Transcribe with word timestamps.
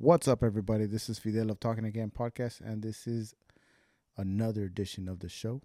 What's 0.00 0.28
up, 0.28 0.44
everybody? 0.44 0.86
This 0.86 1.08
is 1.08 1.18
Fidel 1.18 1.50
of 1.50 1.58
Talking 1.58 1.84
Again 1.84 2.12
podcast, 2.16 2.60
and 2.60 2.84
this 2.84 3.08
is 3.08 3.34
another 4.16 4.62
edition 4.62 5.08
of 5.08 5.18
the 5.18 5.28
show. 5.28 5.60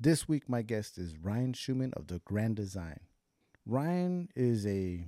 This 0.00 0.26
week, 0.26 0.48
my 0.48 0.62
guest 0.62 0.96
is 0.96 1.18
Ryan 1.18 1.52
Schuman 1.52 1.92
of 1.92 2.06
the 2.06 2.22
Grand 2.24 2.56
Design. 2.56 3.00
Ryan 3.66 4.30
is 4.34 4.66
a, 4.66 5.04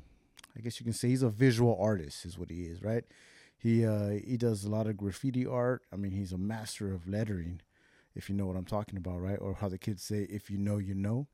I 0.54 0.60
guess 0.60 0.78
you 0.78 0.84
can 0.84 0.92
say 0.92 1.08
he's 1.08 1.22
a 1.22 1.30
visual 1.30 1.78
artist, 1.80 2.26
is 2.26 2.36
what 2.36 2.50
he 2.50 2.64
is, 2.64 2.82
right? 2.82 3.04
He 3.56 3.86
uh, 3.86 4.18
he 4.22 4.36
does 4.36 4.64
a 4.64 4.68
lot 4.68 4.88
of 4.88 4.98
graffiti 4.98 5.46
art. 5.46 5.80
I 5.90 5.96
mean, 5.96 6.12
he's 6.12 6.32
a 6.32 6.38
master 6.38 6.92
of 6.92 7.08
lettering, 7.08 7.62
if 8.14 8.28
you 8.28 8.34
know 8.34 8.44
what 8.44 8.56
I'm 8.56 8.66
talking 8.66 8.98
about, 8.98 9.22
right? 9.22 9.38
Or 9.40 9.54
how 9.54 9.70
the 9.70 9.78
kids 9.78 10.02
say, 10.02 10.26
"If 10.28 10.50
you 10.50 10.58
know, 10.58 10.76
you 10.76 10.94
know." 10.94 11.28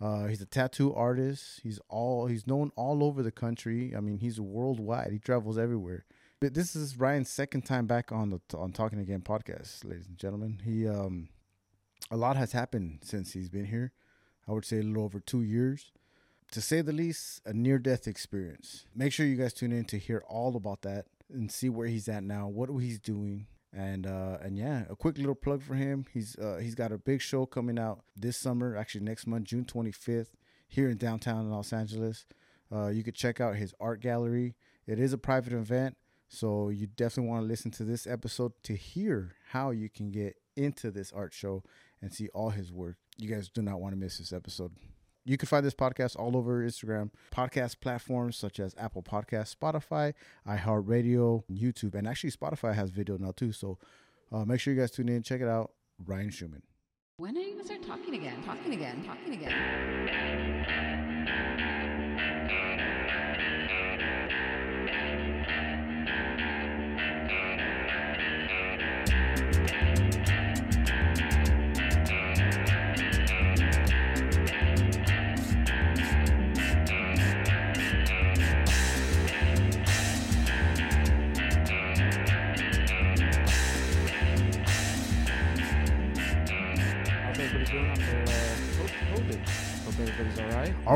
Uh, 0.00 0.26
he's 0.28 0.40
a 0.40 0.46
tattoo 0.46 0.94
artist. 0.94 1.58
He's 1.64 1.80
all 1.88 2.28
he's 2.28 2.46
known 2.46 2.70
all 2.76 3.02
over 3.02 3.24
the 3.24 3.32
country. 3.32 3.92
I 3.96 3.98
mean, 3.98 4.18
he's 4.18 4.40
worldwide. 4.40 5.10
He 5.10 5.18
travels 5.18 5.58
everywhere. 5.58 6.04
But 6.40 6.54
this 6.54 6.76
is 6.76 6.96
Ryan's 6.96 7.28
second 7.28 7.62
time 7.62 7.86
back 7.86 8.12
on 8.12 8.30
the 8.30 8.40
on 8.56 8.70
Talking 8.70 9.00
Again 9.00 9.22
podcast, 9.22 9.84
ladies 9.84 10.06
and 10.06 10.16
gentlemen. 10.16 10.60
He 10.64 10.86
um, 10.86 11.30
a 12.12 12.16
lot 12.16 12.36
has 12.36 12.52
happened 12.52 13.00
since 13.02 13.32
he's 13.32 13.48
been 13.48 13.64
here. 13.64 13.90
I 14.46 14.52
would 14.52 14.64
say 14.64 14.78
a 14.78 14.82
little 14.82 15.02
over 15.02 15.18
two 15.18 15.42
years, 15.42 15.90
to 16.52 16.60
say 16.60 16.80
the 16.80 16.92
least. 16.92 17.40
A 17.44 17.52
near 17.52 17.80
death 17.80 18.06
experience. 18.06 18.86
Make 18.94 19.12
sure 19.12 19.26
you 19.26 19.34
guys 19.34 19.52
tune 19.52 19.72
in 19.72 19.84
to 19.86 19.98
hear 19.98 20.22
all 20.28 20.54
about 20.54 20.82
that 20.82 21.06
and 21.28 21.50
see 21.50 21.68
where 21.68 21.88
he's 21.88 22.08
at 22.08 22.22
now, 22.22 22.46
what 22.46 22.68
he's 22.68 23.00
doing, 23.00 23.48
and 23.72 24.06
uh 24.06 24.38
and 24.40 24.56
yeah 24.56 24.84
a 24.88 24.94
quick 24.96 25.18
little 25.18 25.34
plug 25.34 25.60
for 25.62 25.74
him 25.74 26.06
he's 26.14 26.38
uh 26.38 26.56
he's 26.56 26.74
got 26.74 26.90
a 26.90 26.96
big 26.96 27.20
show 27.20 27.44
coming 27.44 27.78
out 27.78 28.00
this 28.16 28.34
summer 28.34 28.74
actually 28.74 29.04
next 29.04 29.26
month 29.26 29.44
june 29.44 29.62
25th 29.62 30.28
here 30.66 30.88
in 30.88 30.96
downtown 30.96 31.50
los 31.50 31.70
angeles 31.70 32.24
uh 32.74 32.86
you 32.86 33.02
could 33.02 33.14
check 33.14 33.42
out 33.42 33.56
his 33.56 33.74
art 33.78 34.00
gallery 34.00 34.54
it 34.86 34.98
is 34.98 35.12
a 35.12 35.18
private 35.18 35.52
event 35.52 35.98
so 36.28 36.68
you 36.68 36.86
definitely 36.86 37.28
want 37.30 37.42
to 37.42 37.48
listen 37.48 37.70
to 37.70 37.84
this 37.84 38.06
episode 38.06 38.52
to 38.62 38.74
hear 38.74 39.34
how 39.50 39.70
you 39.70 39.88
can 39.88 40.10
get 40.10 40.36
into 40.56 40.90
this 40.90 41.12
art 41.12 41.32
show 41.32 41.62
and 42.00 42.12
see 42.12 42.28
all 42.28 42.50
his 42.50 42.72
work 42.72 42.96
you 43.16 43.28
guys 43.28 43.48
do 43.48 43.62
not 43.62 43.80
want 43.80 43.92
to 43.92 43.98
miss 43.98 44.18
this 44.18 44.32
episode 44.32 44.72
you 45.28 45.36
can 45.36 45.46
find 45.46 45.64
this 45.64 45.74
podcast 45.74 46.16
all 46.16 46.38
over 46.38 46.64
Instagram, 46.64 47.10
podcast 47.30 47.80
platforms 47.80 48.34
such 48.34 48.58
as 48.58 48.74
Apple 48.78 49.02
Podcast, 49.02 49.54
Spotify, 49.54 50.14
iHeartRadio, 50.48 51.42
YouTube, 51.52 51.94
and 51.94 52.08
actually 52.08 52.30
Spotify 52.30 52.74
has 52.74 52.88
video 52.88 53.18
now 53.18 53.32
too. 53.36 53.52
So 53.52 53.76
uh, 54.32 54.46
make 54.46 54.58
sure 54.58 54.72
you 54.72 54.80
guys 54.80 54.90
tune 54.90 55.10
in, 55.10 55.22
check 55.22 55.42
it 55.42 55.48
out. 55.48 55.72
Ryan 56.06 56.30
Schumann. 56.30 56.62
When 57.18 57.36
are 57.36 57.40
you 57.40 57.52
gonna 57.52 57.64
start 57.64 57.82
talking 57.82 58.14
again? 58.14 58.42
Talking 58.44 58.72
again? 58.72 59.04
Talking 59.04 59.34
again? 59.34 60.68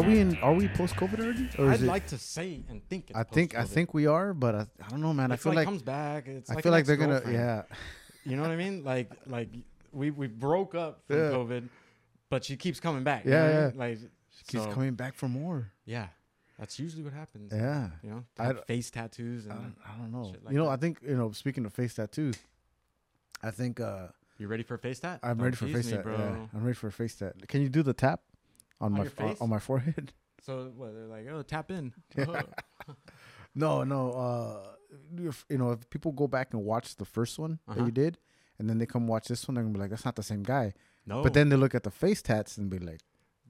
Are 0.03 0.08
we 0.08 0.19
in? 0.20 0.36
Are 0.39 0.53
we 0.55 0.69
post 0.69 0.95
COVID 0.97 1.20
already? 1.20 1.48
Or 1.58 1.69
I'd 1.70 1.75
is 1.77 1.83
it? 1.83 1.86
like 1.86 2.06
to 2.08 2.19
say 2.19 2.62
and 2.69 2.86
think. 2.89 3.11
It's 3.11 3.19
I 3.19 3.22
think 3.25 3.55
I 3.55 3.61
post-COVID. 3.62 3.69
think 3.75 3.95
we 3.95 4.06
are, 4.06 4.34
but 4.34 4.55
I, 4.55 4.67
I 4.84 4.89
don't 4.91 5.00
know, 5.00 5.12
man. 5.14 5.31
It's 5.33 5.41
I 5.47 5.50
feel 5.50 5.55
like, 5.56 5.64
comes 5.67 5.83
back. 5.83 6.27
It's 6.27 6.50
I 6.50 6.55
like 6.55 6.62
feel 6.64 6.72
an 6.72 6.78
like 6.78 6.86
they're 6.86 6.97
gonna. 6.97 7.17
ex-girlfriend. 7.17 7.69
Yeah, 7.70 8.30
You 8.30 8.36
know 8.36 8.42
what 8.42 8.50
I 8.50 8.56
mean? 8.56 8.84
Like 8.92 9.11
like 9.27 9.48
we 9.92 10.11
we 10.11 10.27
broke 10.27 10.75
up 10.75 11.03
from 11.06 11.17
Yeah. 11.17 11.30
COVID, 11.30 11.69
but 12.30 12.45
she 12.45 12.57
keeps 12.57 12.80
coming 12.80 13.05
back. 13.05 13.24
you 13.24 13.30
Yeah, 13.33 13.39
know 13.39 13.45
what 13.45 13.52
I 13.55 13.58
yeah. 13.61 13.68
mean? 13.68 13.79
Like 13.79 13.98
keeps 14.48 14.64
so, 14.64 14.70
coming 14.73 14.95
back 14.95 15.14
for 15.14 15.29
more. 15.29 15.70
Yeah, 15.85 16.08
that's 16.58 16.79
usually 16.79 17.02
what 17.02 17.12
happens. 17.12 17.52
Yeah, 17.55 17.91
You 18.02 18.11
know, 18.11 18.24
I 18.39 18.45
have 18.45 18.57
d- 18.57 18.62
face 18.67 18.91
tattoos 18.91 19.46
I 19.46 19.51
and 19.51 19.61
don't, 19.61 19.77
I 19.86 19.96
don't 19.98 20.12
know. 20.12 20.30
shit 20.33 20.45
like 20.45 20.52
you 20.52 20.58
know, 20.58 20.64
that. 20.67 20.70
I 20.73 20.77
think 20.77 20.98
you 21.07 21.17
know. 21.17 21.30
Speaking 21.33 21.64
of 21.67 21.73
face 21.74 21.95
tattoos, 21.95 22.36
I 23.42 23.51
think 23.51 23.80
uh 23.80 24.08
you 24.39 24.48
ready 24.48 24.62
for 24.64 24.74
a 24.74 24.79
face 24.79 24.98
tat? 24.98 25.20
I'm 25.23 25.36
Don't 25.36 25.45
ready 25.45 25.57
for 25.57 25.67
tease 25.67 25.74
face 25.77 25.86
me, 25.86 25.92
tat. 25.92 26.02
bro. 26.02 26.17
Yeah, 26.18 26.46
I'm 26.55 26.64
ready 26.64 26.74
for 26.74 26.89
a 26.89 26.92
face 26.92 27.14
tat. 27.14 27.35
Can 27.48 27.61
you 27.62 27.68
do 27.68 27.83
the 27.83 27.92
tap 27.92 28.20
on, 28.83 28.87
On 28.87 28.98
my 28.98 29.05
your 29.05 29.11
face? 29.11 29.41
on 29.41 29.48
my 29.48 29.59
forehead? 29.59 30.13
So 30.45 30.73
what? 30.77 30.93
They're 30.93 31.07
like, 31.07 31.27
oh, 31.31 31.43
tap 31.43 31.70
in. 31.70 31.93
No, 33.55 33.85
no. 33.85 34.13
Uh, 34.13 34.67
if, 35.29 35.45
you 35.48 35.59
know, 35.59 35.73
if 35.73 35.89
people 35.91 36.13
go 36.13 36.27
back 36.27 36.53
and 36.53 36.65
watch 36.65 36.97
the 36.97 37.05
first 37.05 37.39
one 37.39 37.59
that 37.69 37.77
Uh-huh. 37.77 37.85
you 37.87 37.91
did, 37.92 38.19
and 38.59 38.69
then 38.69 38.79
they 38.79 38.87
come 38.87 39.07
watch 39.07 39.29
this 39.29 39.47
one, 39.47 39.55
they're 39.55 39.63
gonna 39.65 39.75
be 39.75 39.81
like, 39.81 39.91
"That's 39.91 40.05
not 40.05 40.17
the 40.17 40.23
same 40.23 40.42
guy." 40.42 40.73
no, 41.07 41.23
But 41.23 41.35
then 41.35 41.48
they 41.48 41.57
look 41.57 41.75
at 41.75 41.83
the 41.83 41.91
face 41.91 42.23
tats 42.23 42.57
and 42.59 42.71
be 42.71 42.79
like, 42.79 43.01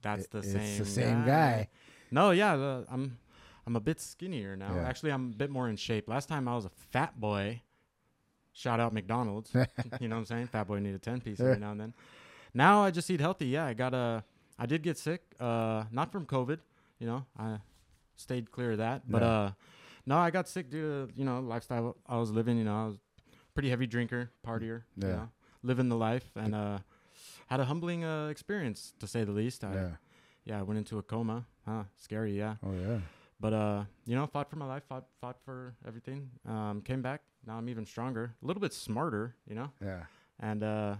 that's 0.00 0.24
"It- 0.24 0.30
the 0.32 0.38
it's 0.38 0.52
same. 0.52 0.78
the 0.78 0.84
same 0.84 1.24
guy." 1.24 1.68
No, 2.10 2.30
yeah, 2.32 2.56
the, 2.56 2.84
I'm 2.90 3.18
I'm 3.66 3.76
a 3.76 3.80
bit 3.80 4.00
skinnier 4.00 4.56
now. 4.56 4.74
Yeah. 4.74 4.82
Actually, 4.88 5.12
I'm 5.12 5.30
a 5.30 5.36
bit 5.36 5.50
more 5.50 5.68
in 5.68 5.76
shape. 5.76 6.08
Last 6.08 6.28
time 6.28 6.48
I 6.48 6.54
was 6.56 6.64
a 6.64 6.70
fat 6.90 7.18
boy. 7.20 7.62
Shout 8.52 8.80
out 8.80 8.92
McDonald's. 8.92 9.50
you 10.00 10.08
know 10.08 10.16
what 10.16 10.20
I'm 10.20 10.24
saying? 10.26 10.48
Fat 10.48 10.66
boy 10.66 10.78
need 10.80 10.94
a 10.94 10.98
10 10.98 11.20
piece 11.22 11.40
every 11.40 11.58
now 11.58 11.70
and 11.70 11.80
then. 11.80 11.94
Now 12.52 12.82
I 12.84 12.90
just 12.90 13.08
eat 13.10 13.20
healthy. 13.20 13.46
Yeah, 13.46 13.64
I 13.64 13.72
got 13.72 13.94
a 13.94 14.24
I 14.58 14.66
did 14.66 14.82
get 14.82 14.98
sick. 14.98 15.22
Uh 15.40 15.84
not 15.90 16.12
from 16.12 16.26
COVID, 16.26 16.58
you 16.98 17.06
know. 17.06 17.24
I 17.38 17.58
stayed 18.16 18.50
clear 18.50 18.72
of 18.72 18.78
that. 18.78 19.02
But 19.10 19.22
Yeah. 19.22 19.28
uh 19.28 19.50
no, 20.06 20.18
I 20.18 20.30
got 20.30 20.48
sick 20.48 20.68
due 20.70 21.06
to, 21.06 21.12
you 21.14 21.24
know, 21.24 21.40
lifestyle 21.40 21.96
I 22.06 22.16
was 22.18 22.30
living, 22.30 22.58
you 22.58 22.64
know. 22.64 22.74
I 22.82 22.86
was 22.86 22.98
pretty 23.54 23.70
heavy 23.70 23.86
drinker, 23.86 24.30
partier, 24.46 24.82
you 24.96 25.06
know, 25.16 25.28
living 25.62 25.88
the 25.88 25.96
life 25.96 26.28
and 26.36 26.54
uh 26.54 26.78
had 27.48 27.60
a 27.60 27.64
humbling 27.66 28.02
uh, 28.04 28.28
experience 28.28 28.94
to 28.98 29.06
say 29.06 29.24
the 29.24 29.32
least. 29.32 29.62
I, 29.62 29.74
"Yeah, 29.74 29.90
yeah, 30.44 30.58
I 30.60 30.62
went 30.62 30.78
into 30.78 30.98
a 30.98 31.02
coma. 31.02 31.44
Huh, 31.66 31.84
scary, 31.98 32.32
yeah. 32.38 32.56
oh 32.64 32.72
yeah, 32.72 33.00
But 33.38 33.52
uh, 33.52 33.84
you 34.06 34.16
know, 34.16 34.26
fought 34.26 34.48
for 34.48 34.56
my 34.56 34.64
life, 34.66 34.84
fought 34.88 35.04
fought 35.20 35.36
for 35.44 35.74
everything. 35.86 36.30
Um, 36.48 36.80
came 36.80 37.02
back. 37.02 37.20
Now 37.46 37.58
I'm 37.58 37.68
even 37.68 37.84
stronger, 37.84 38.34
a 38.42 38.46
little 38.46 38.60
bit 38.60 38.72
smarter, 38.72 39.34
you 39.46 39.54
know. 39.54 39.70
yeah, 39.84 40.04
And 40.40 40.62
uh, 40.62 40.96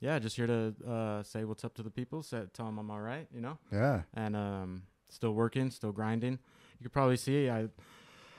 yeah, 0.00 0.18
just 0.18 0.36
here 0.36 0.46
to 0.46 0.74
uh, 0.88 1.22
say 1.22 1.44
what's 1.44 1.64
up 1.64 1.74
to 1.74 1.82
the 1.82 1.90
people, 1.90 2.22
tell 2.22 2.66
them 2.66 2.78
I'm 2.78 2.90
all 2.90 3.00
right, 3.00 3.26
you 3.32 3.40
know. 3.40 3.58
yeah, 3.72 4.02
And 4.14 4.34
um, 4.34 4.82
still 5.10 5.32
working, 5.32 5.70
still 5.70 5.92
grinding. 5.92 6.38
You 6.78 6.84
could 6.84 6.92
probably 6.92 7.16
see 7.18 7.50
I 7.50 7.68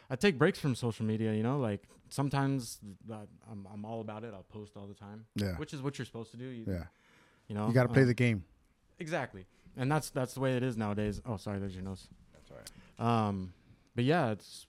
I 0.10 0.16
take 0.16 0.38
breaks 0.38 0.60
from 0.60 0.76
social 0.76 1.06
media, 1.06 1.34
you 1.34 1.44
know. 1.44 1.60
Like 1.60 1.84
sometimes 2.10 2.80
I'm 3.10 3.68
I'm 3.72 3.86
all 3.86 4.02
about 4.02 4.24
it. 4.24 4.34
I'll 4.34 4.44
post 4.44 4.76
all 4.76 4.88
the 4.88 4.96
time, 4.96 5.26
yeah, 5.36 5.56
which 5.58 5.74
is 5.74 5.82
what 5.82 5.98
you're 6.00 6.06
supposed 6.06 6.32
to 6.32 6.38
do. 6.38 6.46
You, 6.46 6.66
yeah. 6.68 6.84
you 7.48 7.56
know, 7.56 7.68
You 7.68 7.74
got 7.74 7.84
to 7.84 7.90
play 7.90 8.02
um, 8.02 8.08
the 8.08 8.14
game. 8.14 8.44
Exactly, 9.00 9.46
and 9.78 9.92
that's 9.92 10.10
that's 10.10 10.34
the 10.34 10.40
way 10.40 10.58
it 10.58 10.64
is 10.64 10.76
nowadays. 10.76 11.22
Oh, 11.26 11.38
sorry, 11.38 11.60
there's 11.60 11.76
your 11.76 11.84
nose. 11.84 12.08
That's 12.34 12.52
all 12.52 12.58
right. 12.58 13.28
Um, 13.28 13.54
but 13.96 14.04
yeah, 14.04 14.32
it's 14.32 14.66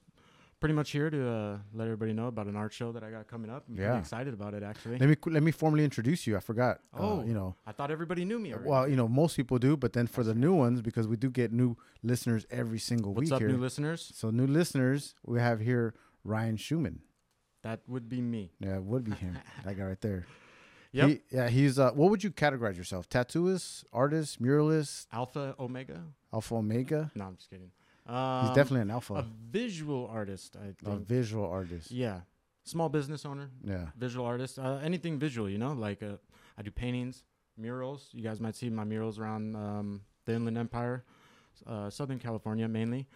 pretty 0.63 0.73
much 0.73 0.91
here 0.91 1.09
to 1.09 1.29
uh, 1.29 1.57
let 1.73 1.85
everybody 1.89 2.13
know 2.13 2.27
about 2.27 2.47
an 2.47 2.55
art 2.55 2.71
show 2.71 2.93
that 2.93 3.03
I 3.03 3.11
got 3.11 3.27
coming 3.27 3.51
up. 3.51 3.65
I'm 3.67 3.75
Yeah. 3.77 3.97
excited 3.99 4.33
about 4.33 4.53
it 4.53 4.63
actually. 4.63 4.97
Let 4.97 5.09
me 5.09 5.17
let 5.25 5.43
me 5.43 5.51
formally 5.51 5.83
introduce 5.83 6.25
you. 6.25 6.37
I 6.37 6.39
forgot. 6.39 6.79
Oh, 6.93 7.19
uh, 7.19 7.23
you 7.25 7.33
know, 7.33 7.55
I 7.67 7.73
thought 7.73 7.91
everybody 7.91 8.23
knew 8.23 8.39
me 8.39 8.53
already. 8.53 8.69
well, 8.69 8.87
you 8.87 8.95
know, 8.95 9.09
most 9.09 9.35
people 9.35 9.59
do, 9.59 9.75
but 9.75 9.91
then 9.91 10.07
for 10.07 10.23
the 10.23 10.33
new 10.33 10.53
ones, 10.53 10.81
because 10.81 11.05
we 11.05 11.17
do 11.17 11.29
get 11.29 11.51
new 11.51 11.75
listeners 12.01 12.45
every 12.49 12.79
single 12.79 13.11
What's 13.13 13.25
week 13.25 13.31
What's 13.31 13.41
up, 13.43 13.47
here. 13.47 13.49
new 13.57 13.61
listeners? 13.61 14.09
so 14.15 14.29
new 14.29 14.47
listeners, 14.47 15.15
we 15.25 15.39
have 15.41 15.59
here 15.59 15.93
Ryan 16.23 16.55
Schumann. 16.55 16.99
That 17.63 17.81
would 17.87 18.07
be 18.07 18.21
me. 18.21 18.51
Yeah, 18.61 18.77
it 18.77 18.83
would 18.83 19.03
be 19.03 19.11
him. 19.11 19.37
that 19.65 19.77
guy 19.77 19.83
right 19.83 20.01
there. 20.01 20.25
Yep. 20.93 21.09
He, 21.09 21.19
yeah, 21.31 21.49
he's 21.49 21.77
uh 21.77 21.91
what 21.91 22.09
would 22.09 22.23
you 22.23 22.31
categorize 22.31 22.77
yourself? 22.77 23.09
Tattooist, 23.09 23.83
artist, 23.91 24.41
muralist, 24.41 25.07
Alpha 25.11 25.55
Omega? 25.59 26.03
alpha 26.31 26.55
omega? 26.55 27.11
No, 27.15 27.25
I'm 27.25 27.35
just 27.35 27.49
kidding. 27.49 27.71
Um, 28.05 28.47
He's 28.47 28.55
definitely 28.55 28.81
an 28.81 28.91
alpha. 28.91 29.13
a 29.15 29.25
visual 29.49 30.07
artist. 30.11 30.55
I 30.61 30.67
A 30.67 30.73
think. 30.73 30.87
A 30.87 30.95
visual 30.97 31.45
artist. 31.49 31.91
yeah, 31.91 32.21
small 32.63 32.89
business 32.89 33.25
owner, 33.25 33.49
Yeah. 33.63 33.87
visual 33.97 34.25
artist. 34.25 34.59
Uh, 34.59 34.79
anything 34.83 35.19
visual, 35.19 35.49
you 35.49 35.57
know. 35.57 35.73
Like 35.73 36.03
uh, 36.03 36.17
I 36.57 36.61
do 36.63 36.71
paintings, 36.71 37.23
murals. 37.57 38.09
You 38.11 38.21
guys 38.23 38.39
might 38.41 38.55
see 38.55 38.69
my 38.69 38.83
murals 38.83 39.19
around 39.19 39.55
um, 39.55 40.01
the 40.25 40.33
Inland 40.33 40.57
Empire, 40.57 41.03
uh, 41.65 41.89
Southern 41.89 42.19
California 42.19 42.67
mainly. 42.67 43.07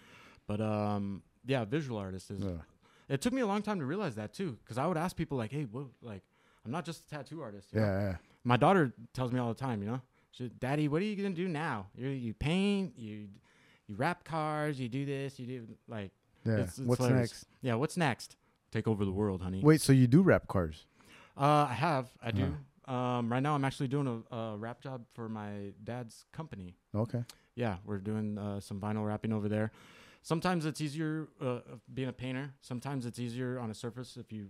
But 0.47 0.61
um, 0.61 1.21
yeah, 1.45 1.65
visual 1.65 1.97
artist 1.99 2.31
is 2.31 2.43
Yeah. 2.43 2.61
It 3.09 3.21
took 3.21 3.31
me 3.33 3.41
a 3.41 3.47
long 3.47 3.61
time 3.61 3.79
to 3.79 3.85
realize 3.85 4.15
that 4.15 4.33
too, 4.33 4.57
because 4.63 4.77
I 4.77 4.85
would 4.87 4.97
ask 4.97 5.15
people 5.15 5.37
like, 5.37 5.51
"Hey, 5.51 5.63
what? 5.63 5.87
Like, 6.01 6.23
I'm 6.65 6.71
not 6.71 6.83
just 6.85 7.03
a 7.05 7.07
tattoo 7.07 7.41
artist." 7.41 7.69
Yeah, 7.73 7.99
yeah. 8.01 8.15
My 8.43 8.57
daughter 8.57 8.93
tells 9.13 9.31
me 9.31 9.39
all 9.39 9.47
the 9.49 9.59
time, 9.59 9.81
you 9.81 9.87
know, 9.89 10.01
she, 10.31 10.49
"Daddy, 10.49 10.87
what 10.89 11.01
are 11.01 11.05
you 11.05 11.15
gonna 11.15 11.33
do 11.35 11.47
now? 11.47 11.87
You 11.95 12.09
you 12.09 12.33
paint, 12.33 12.97
you 12.97 13.27
you 13.87 13.95
wrap 13.95 14.23
cars, 14.23 14.79
you 14.79 14.89
do 14.89 15.05
this, 15.05 15.39
you 15.39 15.45
do 15.47 15.67
like, 15.87 16.11
Yeah. 16.45 16.53
It's- 16.53 16.77
it's 16.79 16.87
What's 16.87 17.01
hilarious. 17.03 17.31
next? 17.31 17.47
yeah, 17.61 17.75
what's 17.75 17.97
next? 17.97 18.37
Take 18.71 18.87
over 18.87 19.03
the 19.05 19.11
world, 19.11 19.41
honey." 19.41 19.61
Wait, 19.63 19.81
so 19.81 19.91
you 19.93 20.07
do 20.07 20.21
wrap 20.21 20.47
cars? 20.47 20.85
Uh, 21.37 21.67
I 21.69 21.73
have, 21.73 22.09
I 22.21 22.31
do. 22.31 22.55
Um, 22.85 23.31
right 23.31 23.41
now 23.43 23.53
I'm 23.53 23.65
actually 23.65 23.89
doing 23.89 24.23
a, 24.31 24.35
a 24.35 24.57
wrap 24.57 24.81
job 24.81 25.05
for 25.13 25.27
my 25.27 25.73
dad's 25.83 26.25
company. 26.31 26.75
Okay. 26.95 27.23
Yeah, 27.55 27.77
we're 27.85 27.97
doing 27.97 28.37
uh, 28.37 28.59
some 28.61 28.79
vinyl 28.79 29.05
wrapping 29.05 29.33
over 29.33 29.49
there. 29.49 29.71
sometimes 30.21 30.65
it's 30.65 30.81
easier 30.81 31.27
uh, 31.41 31.59
being 31.93 32.07
a 32.09 32.13
painter. 32.13 32.53
Sometimes 32.61 33.05
it's 33.05 33.19
easier 33.19 33.59
on 33.59 33.69
a 33.71 33.73
surface 33.73 34.17
if 34.17 34.31
you, 34.31 34.49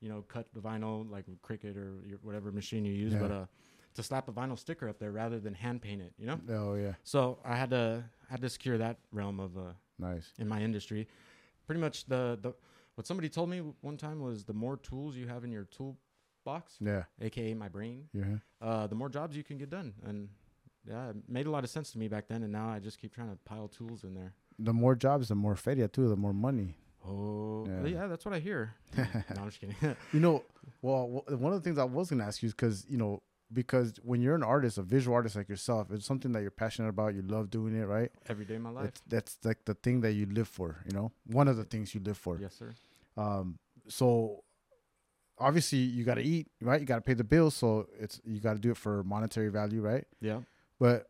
you 0.00 0.08
know, 0.08 0.22
cut 0.28 0.46
the 0.54 0.60
vinyl 0.60 1.08
like 1.10 1.26
Cricut 1.46 1.76
or 1.76 1.94
your, 2.06 2.18
whatever 2.22 2.50
machine 2.52 2.84
you 2.84 2.92
use. 2.92 3.12
Yeah. 3.12 3.18
But 3.20 3.30
uh, 3.30 3.46
to 3.94 4.02
slap 4.02 4.28
a 4.28 4.32
vinyl 4.32 4.58
sticker 4.58 4.88
up 4.88 4.98
there 4.98 5.10
rather 5.12 5.38
than 5.40 5.54
hand 5.54 5.82
paint 5.82 6.00
it, 6.02 6.12
you 6.18 6.26
know. 6.26 6.38
Oh 6.50 6.74
yeah, 6.74 6.94
So 7.02 7.38
I 7.44 7.56
had 7.56 7.70
to 7.70 8.04
had 8.28 8.40
to 8.42 8.48
secure 8.48 8.78
that 8.78 8.98
realm 9.12 9.40
of 9.40 9.56
uh, 9.58 9.72
nice. 9.98 10.32
in 10.38 10.46
my 10.48 10.60
industry. 10.62 11.08
Pretty 11.66 11.80
much 11.80 12.06
the 12.06 12.38
the 12.40 12.54
what 12.94 13.06
somebody 13.06 13.28
told 13.28 13.48
me 13.50 13.62
one 13.80 13.96
time 13.96 14.20
was 14.20 14.44
the 14.44 14.52
more 14.54 14.76
tools 14.76 15.16
you 15.16 15.26
have 15.28 15.42
in 15.44 15.50
your 15.52 15.64
tool 15.64 15.96
box, 16.44 16.76
Yeah, 16.80 17.04
aka 17.20 17.54
my 17.54 17.68
brain, 17.68 18.08
yeah. 18.12 18.36
uh, 18.60 18.86
the 18.86 18.94
more 18.94 19.08
jobs 19.08 19.36
you 19.36 19.42
can 19.44 19.58
get 19.58 19.70
done. 19.70 19.94
And 20.06 20.28
yeah, 20.86 21.10
it 21.10 21.16
made 21.28 21.46
a 21.46 21.50
lot 21.50 21.64
of 21.64 21.70
sense 21.70 21.90
to 21.92 21.98
me 21.98 22.08
back 22.08 22.28
then. 22.28 22.42
And 22.42 22.52
now 22.52 22.68
I 22.68 22.78
just 22.78 22.98
keep 22.98 23.14
trying 23.14 23.30
to 23.30 23.36
pile 23.44 23.68
tools 23.68 24.04
in 24.04 24.14
there. 24.14 24.32
The 24.58 24.72
more 24.72 24.94
jobs, 24.94 25.28
the 25.28 25.34
more 25.34 25.56
feria 25.56 25.88
too. 25.88 26.08
The 26.08 26.16
more 26.16 26.32
money. 26.34 26.76
Oh, 27.06 27.66
Yeah. 27.66 27.86
yeah, 27.86 28.06
that's 28.06 28.24
what 28.24 28.34
I 28.34 28.38
hear. 28.40 28.74
no, 28.96 29.04
I'm 29.38 29.46
just 29.46 29.60
kidding. 29.60 29.76
You 30.12 30.20
know, 30.20 30.44
well, 30.82 31.24
one 31.28 31.52
of 31.52 31.62
the 31.62 31.64
things 31.64 31.78
I 31.78 31.84
was 31.84 32.10
gonna 32.10 32.24
ask 32.24 32.42
you 32.42 32.48
is 32.48 32.52
because 32.54 32.84
you 32.88 32.98
know, 32.98 33.22
because 33.52 33.94
when 34.02 34.20
you're 34.20 34.34
an 34.34 34.42
artist, 34.42 34.78
a 34.78 34.82
visual 34.82 35.14
artist 35.14 35.36
like 35.36 35.48
yourself, 35.48 35.88
it's 35.90 36.06
something 36.06 36.32
that 36.32 36.42
you're 36.42 36.50
passionate 36.50 36.88
about. 36.88 37.14
You 37.14 37.22
love 37.22 37.50
doing 37.50 37.74
it, 37.74 37.84
right? 37.84 38.10
Every 38.28 38.44
day 38.44 38.56
of 38.56 38.62
my 38.62 38.70
life. 38.70 38.84
That's 38.84 39.02
that's 39.08 39.38
like 39.44 39.64
the 39.64 39.74
thing 39.74 40.00
that 40.02 40.12
you 40.12 40.26
live 40.26 40.48
for. 40.48 40.82
You 40.86 40.92
know, 40.92 41.12
one 41.26 41.48
of 41.48 41.56
the 41.56 41.64
things 41.64 41.94
you 41.94 42.00
live 42.04 42.18
for. 42.18 42.38
Yes, 42.38 42.54
sir. 42.54 42.72
Um, 43.16 43.58
so 43.88 44.44
obviously 45.38 45.78
you 45.78 46.04
got 46.04 46.14
to 46.14 46.22
eat, 46.22 46.48
right? 46.60 46.80
You 46.80 46.86
got 46.86 46.96
to 46.96 47.00
pay 47.00 47.14
the 47.14 47.24
bills, 47.24 47.54
so 47.54 47.88
it's 47.98 48.20
you 48.24 48.40
got 48.40 48.52
to 48.54 48.58
do 48.58 48.70
it 48.70 48.76
for 48.76 49.02
monetary 49.02 49.48
value, 49.48 49.80
right? 49.80 50.06
Yeah. 50.20 50.40
But 50.78 51.08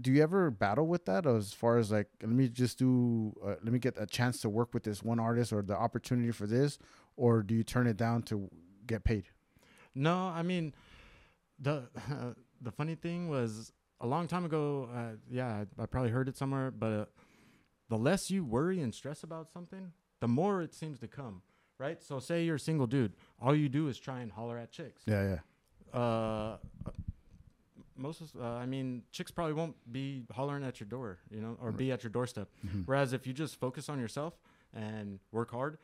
do 0.00 0.10
you 0.10 0.22
ever 0.22 0.50
battle 0.50 0.86
with 0.86 1.04
that 1.04 1.26
as 1.26 1.52
far 1.52 1.78
as 1.78 1.92
like 1.92 2.08
let 2.20 2.32
me 2.32 2.48
just 2.48 2.78
do 2.78 3.32
uh, 3.44 3.54
let 3.62 3.72
me 3.72 3.78
get 3.78 3.94
a 3.98 4.06
chance 4.06 4.40
to 4.40 4.48
work 4.48 4.74
with 4.74 4.82
this 4.82 5.02
one 5.02 5.20
artist 5.20 5.52
or 5.52 5.62
the 5.62 5.76
opportunity 5.76 6.32
for 6.32 6.46
this 6.46 6.78
or 7.16 7.42
do 7.42 7.54
you 7.54 7.62
turn 7.62 7.86
it 7.86 7.96
down 7.96 8.22
to 8.22 8.50
get 8.86 9.04
paid? 9.04 9.24
No, 9.94 10.28
I 10.28 10.42
mean, 10.42 10.74
the 11.62 11.88
the 12.60 12.70
funny 12.70 12.94
thing 12.94 13.28
was 13.28 13.72
a 14.00 14.06
long 14.06 14.26
time 14.28 14.44
ago. 14.44 14.88
Uh, 14.94 15.16
yeah, 15.30 15.64
I, 15.78 15.82
I 15.82 15.86
probably 15.86 16.10
heard 16.10 16.28
it 16.28 16.36
somewhere, 16.36 16.70
but 16.70 16.92
uh, 16.92 17.04
the 17.88 17.96
less 17.98 18.30
you 18.30 18.44
worry 18.44 18.80
and 18.80 18.94
stress 18.94 19.22
about 19.22 19.50
something, 19.50 19.92
the 20.20 20.28
more 20.28 20.60
it 20.62 20.74
seems 20.74 20.98
to 21.00 21.08
come. 21.08 21.42
Right. 21.78 22.02
So, 22.02 22.18
say 22.20 22.44
you're 22.44 22.56
a 22.56 22.60
single 22.60 22.86
dude, 22.86 23.12
all 23.40 23.54
you 23.56 23.68
do 23.68 23.88
is 23.88 23.98
try 23.98 24.20
and 24.20 24.30
holler 24.30 24.58
at 24.58 24.70
chicks. 24.70 25.02
Yeah, 25.06 25.36
yeah. 25.94 25.98
Uh, 25.98 26.56
most 27.96 28.20
of, 28.20 28.30
uh, 28.40 28.44
I 28.44 28.66
mean, 28.66 29.02
chicks 29.12 29.30
probably 29.30 29.52
won't 29.54 29.74
be 29.90 30.24
hollering 30.32 30.64
at 30.64 30.80
your 30.80 30.88
door, 30.88 31.18
you 31.30 31.40
know, 31.40 31.56
or 31.60 31.72
be 31.72 31.92
at 31.92 32.02
your 32.02 32.10
doorstep. 32.10 32.48
Mhm. 32.66 32.82
Whereas 32.86 33.12
if 33.12 33.26
you 33.26 33.32
just 33.32 33.56
focus 33.60 33.88
on 33.88 33.98
yourself 34.00 34.34
and 34.72 35.20
work 35.30 35.50
hard, 35.50 35.78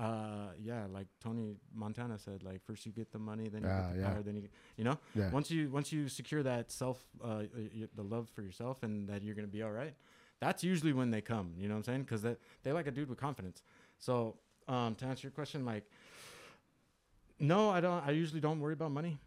uh, 0.00 0.52
yeah, 0.58 0.86
like 0.90 1.06
Tony 1.20 1.56
Montana 1.74 2.18
said, 2.18 2.42
like 2.42 2.60
first 2.64 2.86
you 2.86 2.92
get 2.92 3.12
the 3.12 3.18
money, 3.18 3.48
then 3.48 3.62
you 3.62 3.68
Ah, 3.68 3.76
get 3.80 3.92
the 3.94 3.98
yeah. 4.00 4.08
power, 4.10 4.22
then 4.22 4.36
you, 4.36 4.48
you 4.78 4.84
know, 4.84 4.96
Yeah. 5.14 5.30
once 5.30 5.50
you 5.50 5.68
once 5.70 5.92
you 5.92 6.08
secure 6.08 6.42
that 6.42 6.70
self, 6.70 6.98
uh, 7.22 7.42
y- 7.54 7.88
the 7.94 8.02
love 8.14 8.28
for 8.34 8.42
yourself, 8.42 8.82
and 8.82 9.08
that 9.10 9.22
you're 9.22 9.34
gonna 9.34 9.54
be 9.58 9.62
all 9.62 9.72
right. 9.82 9.94
That's 10.40 10.64
usually 10.64 10.94
when 10.94 11.10
they 11.10 11.20
come. 11.20 11.48
You 11.58 11.68
know 11.68 11.74
what 11.74 11.88
I'm 11.88 11.90
saying? 11.90 12.02
Because 12.04 12.22
they 12.22 12.36
they 12.62 12.72
like 12.72 12.86
a 12.86 12.90
dude 12.90 13.08
with 13.10 13.18
confidence. 13.18 13.62
So 13.98 14.36
um, 14.68 14.94
to 14.96 15.04
answer 15.06 15.26
your 15.26 15.32
question, 15.32 15.64
like, 15.66 15.84
no, 17.38 17.70
I 17.70 17.80
don't. 17.80 18.06
I 18.06 18.10
usually 18.12 18.40
don't 18.40 18.60
worry 18.60 18.74
about 18.74 18.92
money. 18.92 19.18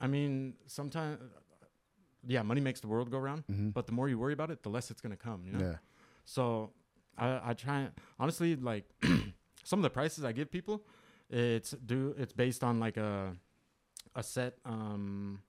I 0.00 0.06
mean, 0.06 0.54
sometimes, 0.66 1.18
yeah, 2.26 2.42
money 2.42 2.60
makes 2.60 2.80
the 2.80 2.88
world 2.88 3.10
go 3.10 3.18
round. 3.18 3.44
Mhm. 3.46 3.72
But 3.72 3.86
the 3.86 3.92
more 3.92 4.08
you 4.08 4.18
worry 4.18 4.32
about 4.32 4.50
it, 4.50 4.62
the 4.62 4.70
less 4.70 4.90
it's 4.90 5.00
gonna 5.00 5.16
come. 5.16 5.44
You 5.46 5.52
know. 5.52 5.60
Yeah. 5.60 5.78
So 6.24 6.72
I, 7.18 7.50
I 7.50 7.54
try 7.54 7.88
honestly 8.18 8.56
like 8.56 8.84
some 9.64 9.80
of 9.80 9.82
the 9.82 9.90
prices 9.90 10.24
I 10.24 10.32
give 10.32 10.50
people, 10.50 10.84
it's 11.30 11.70
do 11.72 12.14
it's 12.16 12.32
based 12.32 12.62
on 12.62 12.78
like 12.78 12.96
a 12.96 13.36
a 14.14 14.22
set 14.22 14.54
um 14.64 15.40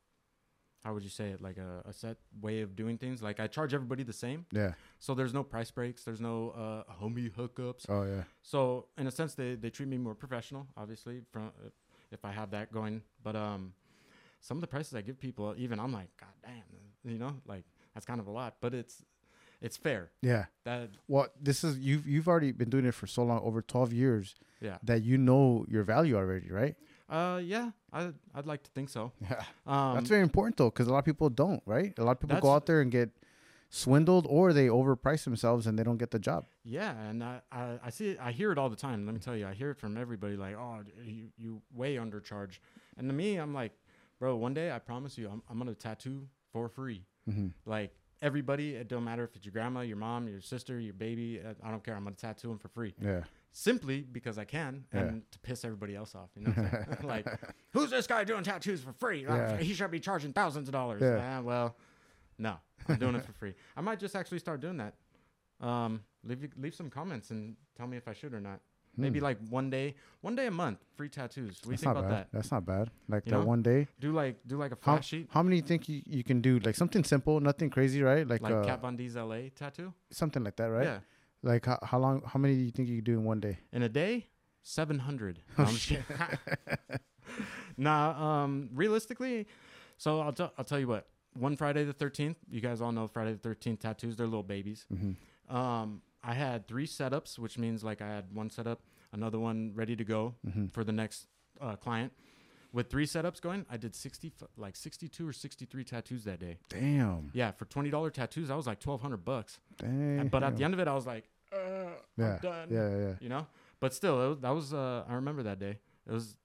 how 0.83 0.93
would 0.93 1.03
you 1.03 1.09
say 1.09 1.29
it 1.29 1.41
like 1.41 1.57
a, 1.57 1.81
a 1.89 1.93
set 1.93 2.17
way 2.41 2.61
of 2.61 2.75
doing 2.75 2.97
things. 2.97 3.21
Like 3.21 3.39
I 3.39 3.47
charge 3.47 3.73
everybody 3.73 4.03
the 4.03 4.13
same, 4.13 4.45
Yeah. 4.51 4.73
so 4.99 5.15
there's 5.15 5.33
no 5.33 5.43
price 5.43 5.71
breaks, 5.71 6.03
there's 6.03 6.21
no 6.21 6.51
uh, 6.51 6.93
homie 7.01 7.31
hookups. 7.31 7.85
Oh 7.89 8.03
yeah. 8.03 8.23
So 8.43 8.85
in 8.97 9.07
a 9.07 9.11
sense, 9.11 9.33
they 9.33 9.55
they 9.55 9.69
treat 9.71 9.89
me 9.89 9.97
more 9.97 10.13
professional, 10.15 10.67
obviously, 10.77 11.21
from 11.31 11.51
if 12.11 12.23
I 12.23 12.31
have 12.31 12.51
that 12.51 12.71
going. 12.71 13.01
But 13.23 13.35
um, 13.35 13.73
some 14.41 14.57
of 14.57 14.61
the 14.61 14.67
prices 14.67 14.93
I 14.93 15.01
give 15.01 15.19
people, 15.19 15.55
even 15.57 15.79
I'm 15.79 15.91
like, 15.91 16.09
God 16.19 16.35
damn, 16.43 17.11
you 17.11 17.17
know, 17.17 17.33
like 17.47 17.63
that's 17.95 18.05
kind 18.05 18.19
of 18.19 18.27
a 18.27 18.31
lot, 18.31 18.57
but 18.61 18.75
it's 18.75 19.03
it's 19.61 19.77
fair. 19.77 20.11
Yeah. 20.21 20.45
That 20.63 20.89
Well, 21.07 21.27
this 21.41 21.63
is 21.63 21.77
you've 21.79 22.07
you've 22.07 22.27
already 22.27 22.51
been 22.51 22.69
doing 22.69 22.85
it 22.85 22.93
for 22.93 23.07
so 23.07 23.23
long, 23.23 23.41
over 23.43 23.61
twelve 23.61 23.93
years, 23.93 24.35
yeah. 24.61 24.77
that 24.83 25.03
you 25.03 25.17
know 25.17 25.65
your 25.67 25.83
value 25.83 26.15
already, 26.15 26.51
right? 26.51 26.75
Uh, 27.09 27.39
yeah, 27.43 27.69
I 27.93 28.11
I'd 28.33 28.47
like 28.47 28.63
to 28.63 28.71
think 28.71 28.89
so. 28.89 29.11
Yeah. 29.21 29.43
Um, 29.67 29.95
That's 29.95 30.09
very 30.09 30.23
important 30.23 30.57
though, 30.57 30.69
because 30.69 30.87
a 30.87 30.91
lot 30.91 30.99
of 30.99 31.05
people 31.05 31.29
don't, 31.29 31.61
right? 31.65 31.93
A 31.97 32.03
lot 32.03 32.11
of 32.13 32.19
people 32.19 32.39
go 32.39 32.51
out 32.51 32.65
there 32.65 32.81
and 32.81 32.91
get 32.91 33.09
swindled, 33.69 34.25
or 34.29 34.53
they 34.53 34.67
overprice 34.67 35.23
themselves 35.23 35.67
and 35.67 35.77
they 35.77 35.83
don't 35.83 35.97
get 35.97 36.11
the 36.11 36.19
job. 36.19 36.45
yeah, 36.63 36.97
and 37.09 37.23
I, 37.23 37.41
I 37.51 37.79
I 37.85 37.89
see 37.89 38.09
it, 38.11 38.19
I 38.21 38.31
hear 38.31 38.51
it 38.51 38.57
all 38.57 38.69
the 38.69 38.75
time. 38.75 39.05
Let 39.05 39.13
me 39.13 39.19
tell 39.19 39.35
you, 39.35 39.45
I 39.47 39.53
hear 39.53 39.71
it 39.71 39.77
from 39.77 39.97
everybody. 39.97 40.35
Like, 40.37 40.55
oh, 40.55 40.81
you 41.03 41.27
you 41.37 41.61
way 41.73 41.95
undercharge. 41.95 42.59
And 42.97 43.09
to 43.09 43.13
me, 43.13 43.35
I'm 43.37 43.53
like, 43.53 43.73
bro, 44.19 44.35
one 44.35 44.53
day 44.53 44.71
I 44.71 44.79
promise 44.79 45.17
you, 45.17 45.29
I'm 45.29 45.41
I'm 45.49 45.57
gonna 45.57 45.75
tattoo 45.75 46.27
for 46.51 46.69
free. 46.69 47.03
Mm-hmm. 47.29 47.47
Like 47.65 47.91
everybody, 48.21 48.75
it 48.75 48.87
don't 48.87 49.03
matter 49.03 49.23
if 49.23 49.35
it's 49.35 49.45
your 49.45 49.51
grandma, 49.51 49.81
your 49.81 49.97
mom, 49.97 50.27
your 50.27 50.41
sister, 50.41 50.79
your 50.79 50.93
baby. 50.93 51.39
uh, 51.45 51.53
I 51.63 51.71
don't 51.71 51.83
care. 51.83 51.95
I'm 51.95 52.03
gonna 52.03 52.15
tattoo 52.15 52.47
them 52.49 52.57
for 52.59 52.67
free. 52.69 52.93
Yeah. 53.01 53.21
simply 53.57 54.01
because 54.01 54.37
I 54.37 54.43
can 54.43 54.83
Yeah. 54.93 54.99
and 55.01 55.31
to 55.31 55.39
piss 55.39 55.63
everybody 55.63 55.95
else 55.95 56.13
off. 56.13 56.29
You 56.35 56.43
know, 56.43 56.51
what 56.51 56.57
I'm 56.57 56.71
saying? 56.71 56.97
like 57.03 57.25
who's 57.71 57.89
this 57.89 58.05
guy 58.07 58.23
doing 58.25 58.43
tattoos 58.43 58.81
for 58.83 58.91
free? 58.93 59.25
Uh, 59.25 59.35
Yeah. 59.35 59.57
He 59.57 59.73
should 59.73 59.91
be 59.91 59.99
charging 60.01 60.33
thousands 60.33 60.67
of 60.67 60.73
dollars. 60.73 61.01
Yeah. 61.01 61.37
Ah, 61.37 61.41
well, 61.41 61.75
no, 62.37 62.57
I'm 62.89 62.97
doing 62.97 63.15
it 63.15 63.23
for 63.25 63.31
free. 63.33 63.53
I 63.77 63.81
might 63.81 63.99
just 63.99 64.15
actually 64.15 64.39
start 64.39 64.59
doing 64.59 64.77
that. 64.77 64.93
Um, 65.65 66.03
leave 66.25 66.49
leave 66.57 66.75
some 66.75 66.89
comments 66.89 67.31
and 67.31 67.55
tell 67.77 67.87
me 67.87 67.95
if 67.95 68.07
I 68.09 68.13
should 68.13 68.33
or 68.33 68.41
not. 68.41 68.59
Maybe 68.97 69.19
like 69.19 69.37
one 69.49 69.69
day, 69.69 69.95
one 70.21 70.35
day 70.35 70.47
a 70.47 70.51
month, 70.51 70.79
free 70.95 71.09
tattoos. 71.09 71.59
What 71.63 71.63
do 71.63 71.69
you 71.69 71.69
Hmm. 71.69 71.71
That's 71.71 71.81
think 71.81 71.93
not 71.95 71.99
about 71.99 72.09
bad. 72.09 72.17
that? 72.25 72.27
That's 72.31 72.51
not 72.51 72.65
bad. 72.65 72.91
Like 73.09 73.25
You 73.25 73.31
that 73.31 73.39
know? 73.39 73.45
one 73.45 73.61
day. 73.61 73.87
Do 73.99 74.11
like 74.13 74.35
do 74.47 74.57
like 74.57 74.71
a 74.71 74.77
How, 74.81 74.93
flash 74.93 75.07
sheet, 75.07 75.27
how 75.31 75.43
many 75.43 75.57
you 75.57 75.61
think 75.61 75.87
you, 75.89 76.01
you 76.05 76.23
can 76.23 76.41
do? 76.41 76.59
Like 76.59 76.75
something 76.75 77.03
simple, 77.03 77.39
nothing 77.39 77.69
crazy, 77.69 78.01
right? 78.01 78.27
Like, 78.27 78.41
like 78.41 78.53
uh, 78.53 78.63
Kat 78.63 78.81
Von 78.81 78.95
D's 78.95 79.15
LA 79.15 79.49
tattoo. 79.55 79.93
something 80.11 80.43
like 80.43 80.55
that, 80.57 80.65
right? 80.67 80.85
Yeah, 80.85 80.99
Like 81.43 81.65
how, 81.65 81.79
how 81.83 81.99
long? 81.99 82.21
How 82.25 82.39
many 82.39 82.55
do 82.55 82.61
you 82.61 82.71
think 82.71 82.87
you 82.89 82.95
can 82.97 83.03
do 83.05 83.13
in 83.19 83.23
one 83.25 83.39
day? 83.39 83.59
in 83.73 83.81
a 83.83 83.89
day, 83.89 84.27
seven 84.63 84.99
hundred. 84.99 85.39
Oh, 85.57 85.63
No, 85.63 85.69
I'm 85.69 85.75
just 85.75 85.87
kidding. 85.87 86.05
nah, 87.77 88.43
um, 88.43 88.69
realistically, 88.73 89.47
so 89.97 90.21
I'll 90.21 90.33
tell 90.33 90.53
I'll 90.57 90.65
tell 90.65 90.79
you 90.79 90.87
what. 90.87 91.07
One 91.37 91.57
Friday 91.57 91.83
the 91.83 91.91
thirteenth, 91.93 92.37
you 92.49 92.61
guys 92.61 92.79
all 92.81 92.93
know 92.93 93.07
Friday 93.07 93.33
the 93.33 93.37
thirteenth 93.39 93.79
tattoos. 93.81 94.15
They're 94.15 94.25
little 94.25 94.41
babies. 94.43 94.85
Mm-hmm. 94.93 95.55
Um, 95.55 96.01
I 96.25 96.33
had 96.33 96.67
three 96.67 96.87
setups, 96.87 97.37
which 97.37 97.57
means 97.57 97.83
like 97.83 98.01
I 98.01 98.07
had 98.07 98.25
one 98.33 98.49
setup, 98.49 98.81
another 99.13 99.39
one 99.39 99.71
ready 99.75 99.95
to 99.95 100.03
go 100.03 100.35
Mm-hmm. 100.47 100.67
for 100.67 100.83
the 100.83 100.91
next 100.91 101.27
uh, 101.61 101.75
client. 101.75 102.11
With 102.73 102.89
three 102.89 103.05
setups 103.05 103.39
going, 103.39 103.65
I 103.69 103.77
did 103.77 103.95
sixty, 103.95 104.33
like 104.57 104.75
sixty-two 104.75 105.25
or 105.25 105.31
sixty-three 105.31 105.85
tattoos 105.85 106.25
that 106.25 106.39
day. 106.39 106.57
Damn. 106.67 107.29
Yeah, 107.33 107.51
for 107.51 107.63
twenty 107.65 107.89
dollar 107.89 108.09
tattoos, 108.09 108.49
I 108.51 108.55
was 108.55 108.67
like 108.67 108.79
twelve 108.81 109.01
hundred 109.01 109.23
bucks. 109.23 109.59
Damn. 109.77 110.27
But 110.27 110.43
at 110.43 110.57
the 110.57 110.63
end 110.65 110.73
of 110.73 110.79
it, 110.81 110.87
I 110.89 110.93
was 110.93 111.05
like, 111.05 111.23
uh, 111.53 111.57
yeah. 112.17 112.33
I'm 112.33 112.39
done 112.41 112.67
Yeah, 112.69 112.89
yeah, 112.97 113.13
you 113.21 113.29
know. 113.29 113.47
But 113.79 113.93
still, 113.93 114.21
it 114.25 114.27
was, 114.29 114.39
that 114.39 114.49
was 114.49 114.73
uh, 114.73 115.03
I 115.07 115.13
remember 115.13 115.43
that 115.43 115.57
day. 115.59 115.79
It 116.07 116.11
was 116.11 116.35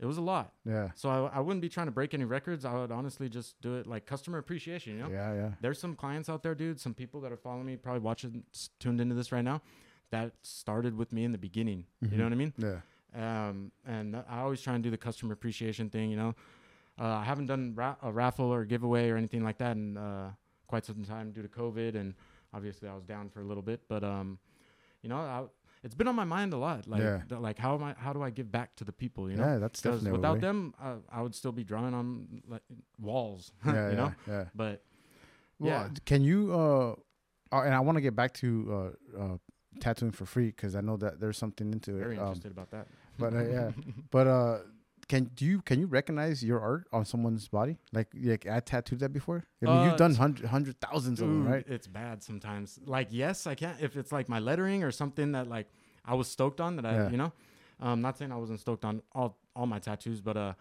it 0.00 0.06
was 0.06 0.16
a 0.16 0.20
lot. 0.22 0.52
yeah, 0.64 0.90
So 0.94 1.08
I, 1.08 1.38
I 1.38 1.40
wouldn't 1.40 1.60
be 1.60 1.68
trying 1.68 1.86
to 1.86 1.92
break 1.92 2.14
any 2.14 2.24
records. 2.24 2.64
I 2.64 2.74
would 2.74 2.92
honestly 2.92 3.28
just 3.28 3.60
do 3.60 3.76
it 3.76 3.86
like 3.86 4.06
customer 4.06 4.38
appreciation. 4.38 4.96
You 4.96 5.02
know, 5.04 5.10
yeah, 5.10 5.34
yeah. 5.34 5.50
there's 5.60 5.78
some 5.80 5.94
clients 5.96 6.28
out 6.28 6.42
there, 6.42 6.54
dude. 6.54 6.78
Some 6.80 6.94
people 6.94 7.20
that 7.22 7.32
are 7.32 7.36
following 7.36 7.66
me, 7.66 7.76
probably 7.76 8.00
watching, 8.00 8.44
tuned 8.78 9.00
into 9.00 9.14
this 9.14 9.32
right 9.32 9.44
now, 9.44 9.60
that 10.10 10.32
started 10.42 10.96
with 10.96 11.12
me 11.12 11.24
in 11.24 11.32
the 11.32 11.38
beginning. 11.38 11.84
You 12.00 12.16
know 12.16 12.24
what 12.24 12.32
I 12.32 12.36
mean? 12.36 12.54
Yeah. 12.58 12.80
Um, 13.14 13.72
and 13.86 14.16
I 14.28 14.40
always 14.40 14.60
try 14.60 14.74
and 14.74 14.84
do 14.84 14.90
the 14.90 14.96
customer 14.98 15.32
appreciation 15.32 15.90
thing. 15.90 16.10
You 16.10 16.16
know, 16.16 16.34
uh, 17.00 17.06
I 17.06 17.24
haven't 17.24 17.46
done 17.46 17.74
ra- 17.74 17.96
a 18.02 18.12
raffle 18.12 18.52
or 18.52 18.64
giveaway 18.64 19.10
or 19.10 19.16
anything 19.16 19.42
like 19.42 19.58
that 19.58 19.76
in 19.76 19.96
uh, 19.96 20.30
quite 20.66 20.84
some 20.84 21.04
time 21.04 21.32
due 21.32 21.42
to 21.42 21.48
COVID, 21.48 21.94
and 21.96 22.14
obviously 22.54 22.88
I 22.88 22.94
was 22.94 23.04
down 23.04 23.30
for 23.30 23.40
a 23.40 23.44
little 23.44 23.62
bit. 23.62 23.80
But 23.88 24.04
um, 24.04 24.38
you 25.02 25.08
know, 25.08 25.16
I, 25.16 25.44
it's 25.82 25.94
been 25.94 26.08
on 26.08 26.14
my 26.14 26.24
mind 26.24 26.52
a 26.52 26.56
lot. 26.56 26.86
Like, 26.86 27.00
Yeah. 27.02 27.22
like 27.38 27.58
how 27.58 27.74
am 27.74 27.82
I? 27.82 27.94
How 27.94 28.12
do 28.12 28.22
I 28.22 28.30
give 28.30 28.50
back 28.50 28.74
to 28.76 28.84
the 28.84 28.92
people? 28.92 29.30
You 29.30 29.36
know, 29.36 29.44
yeah, 29.46 29.58
that's 29.58 29.80
definitely 29.82 30.12
without 30.12 30.40
them, 30.40 30.74
uh, 30.82 30.96
I 31.10 31.22
would 31.22 31.34
still 31.34 31.52
be 31.52 31.64
drawing 31.64 31.94
on 31.94 32.42
like, 32.48 32.62
walls. 33.00 33.52
yeah, 33.66 33.90
you 33.90 33.96
know, 33.96 34.12
yeah, 34.26 34.32
yeah. 34.34 34.44
but 34.54 34.82
Well, 35.58 35.70
yeah. 35.70 35.88
Can 36.04 36.22
you? 36.22 36.52
Uh, 36.52 36.94
uh, 37.50 37.62
and 37.62 37.74
I 37.74 37.80
want 37.80 37.96
to 37.96 38.02
get 38.02 38.14
back 38.14 38.34
to 38.34 38.94
uh, 39.16 39.22
uh, 39.22 39.38
tattooing 39.80 40.12
for 40.12 40.26
free 40.26 40.46
because 40.48 40.74
I 40.76 40.80
know 40.80 40.96
that 40.98 41.18
there's 41.20 41.38
something 41.38 41.72
into 41.72 41.96
it. 41.96 42.00
very 42.00 42.18
Um, 42.18 42.26
interested 42.28 42.52
about 42.52 42.70
that. 42.70 42.86
but 43.18 43.32
uh, 43.34 43.44
yeah, 43.44 43.70
but 44.10 44.26
uh, 44.26 44.58
can 45.08 45.24
do 45.34 45.44
you 45.46 45.60
can 45.62 45.80
you 45.80 45.86
recognize 45.86 46.44
your 46.44 46.60
art 46.60 46.86
on 46.92 47.04
someone's 47.04 47.48
body? 47.48 47.78
Like 47.92 48.08
like 48.22 48.46
I 48.46 48.60
tattooed 48.60 49.00
that 49.00 49.12
before. 49.12 49.44
I 49.62 49.66
mean, 49.66 49.76
Uh, 49.76 49.84
you've 49.86 49.96
done 49.96 50.14
hundred 50.14 50.46
hundred 50.46 50.80
thousands 50.80 51.20
of 51.20 51.28
them, 51.28 51.46
right? 51.48 51.64
It's 51.68 51.86
bad 51.86 52.22
sometimes. 52.22 52.78
Like, 52.84 53.08
yes, 53.10 53.46
I 53.46 53.54
can't. 53.54 53.80
If 53.80 53.96
it's 53.96 54.12
like 54.12 54.28
my 54.28 54.38
lettering 54.38 54.84
or 54.84 54.90
something 54.90 55.32
that 55.32 55.48
like 55.48 55.66
I 56.04 56.14
was 56.14 56.28
stoked 56.28 56.60
on, 56.60 56.76
that 56.76 56.86
I, 56.86 56.92
Yeah. 56.94 57.10
you 57.10 57.16
know, 57.16 57.32
um, 57.80 58.00
not 58.02 58.18
saying 58.18 58.32
I 58.32 58.36
wasn't 58.36 58.60
stoked 58.60 58.84
on 58.84 59.02
all 59.12 59.36
all 59.56 59.66
my 59.66 59.78
tattoos, 59.78 60.20
but 60.20 60.36
uh, 60.36 60.52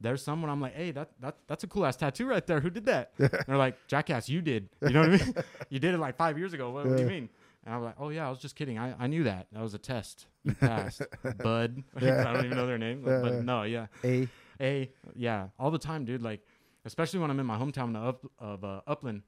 there's 0.00 0.22
some 0.22 0.40
when 0.42 0.50
I'm 0.50 0.60
like, 0.60 0.74
hey, 0.74 0.90
that 0.92 1.10
that 1.20 1.36
that's 1.48 1.64
a 1.64 1.66
cool 1.66 1.84
ass 1.86 1.96
tattoo 1.96 2.26
right 2.26 2.46
there. 2.46 2.60
Who 2.60 2.70
did 2.70 2.86
that? 2.86 3.12
And 3.18 3.30
they're 3.46 3.56
like, 3.56 3.76
jackass, 3.88 4.28
you 4.28 4.40
did. 4.40 4.68
You 4.82 4.90
know 4.90 5.00
what 5.00 5.08
I 5.20 5.24
mean? 5.24 5.34
you 5.70 5.78
did 5.80 5.94
it 5.94 5.98
like 5.98 6.16
five 6.16 6.38
years 6.38 6.52
ago. 6.52 6.70
What, 6.70 6.86
what 6.86 6.96
do 6.96 7.02
you 7.02 7.08
mean? 7.08 7.28
And 7.66 7.74
I'm 7.74 7.82
like, 7.82 7.96
oh 7.98 8.10
yeah, 8.10 8.26
I 8.26 8.30
was 8.30 8.38
just 8.38 8.54
kidding. 8.54 8.78
I, 8.78 8.94
I 8.98 9.08
knew 9.08 9.24
that. 9.24 9.48
That 9.52 9.60
was 9.60 9.74
a 9.74 9.78
test. 9.78 10.26
You 10.44 10.54
passed, 10.54 11.02
bud. 11.42 11.82
I 11.96 12.00
don't 12.32 12.44
even 12.46 12.56
know 12.56 12.66
their 12.66 12.78
name, 12.78 13.02
Yeah, 13.04 13.20
but 13.20 13.44
no, 13.44 13.64
yeah. 13.64 13.86
A 14.04 14.28
A, 14.60 14.90
yeah, 15.16 15.48
all 15.58 15.72
the 15.72 15.78
time, 15.78 16.04
dude. 16.04 16.22
Like, 16.22 16.40
especially 16.84 17.18
when 17.18 17.30
I'm 17.30 17.40
in 17.40 17.46
my 17.46 17.58
hometown 17.58 17.96
of, 17.96 18.24
of 18.38 18.62
uh, 18.64 18.80
Upland, 18.86 19.22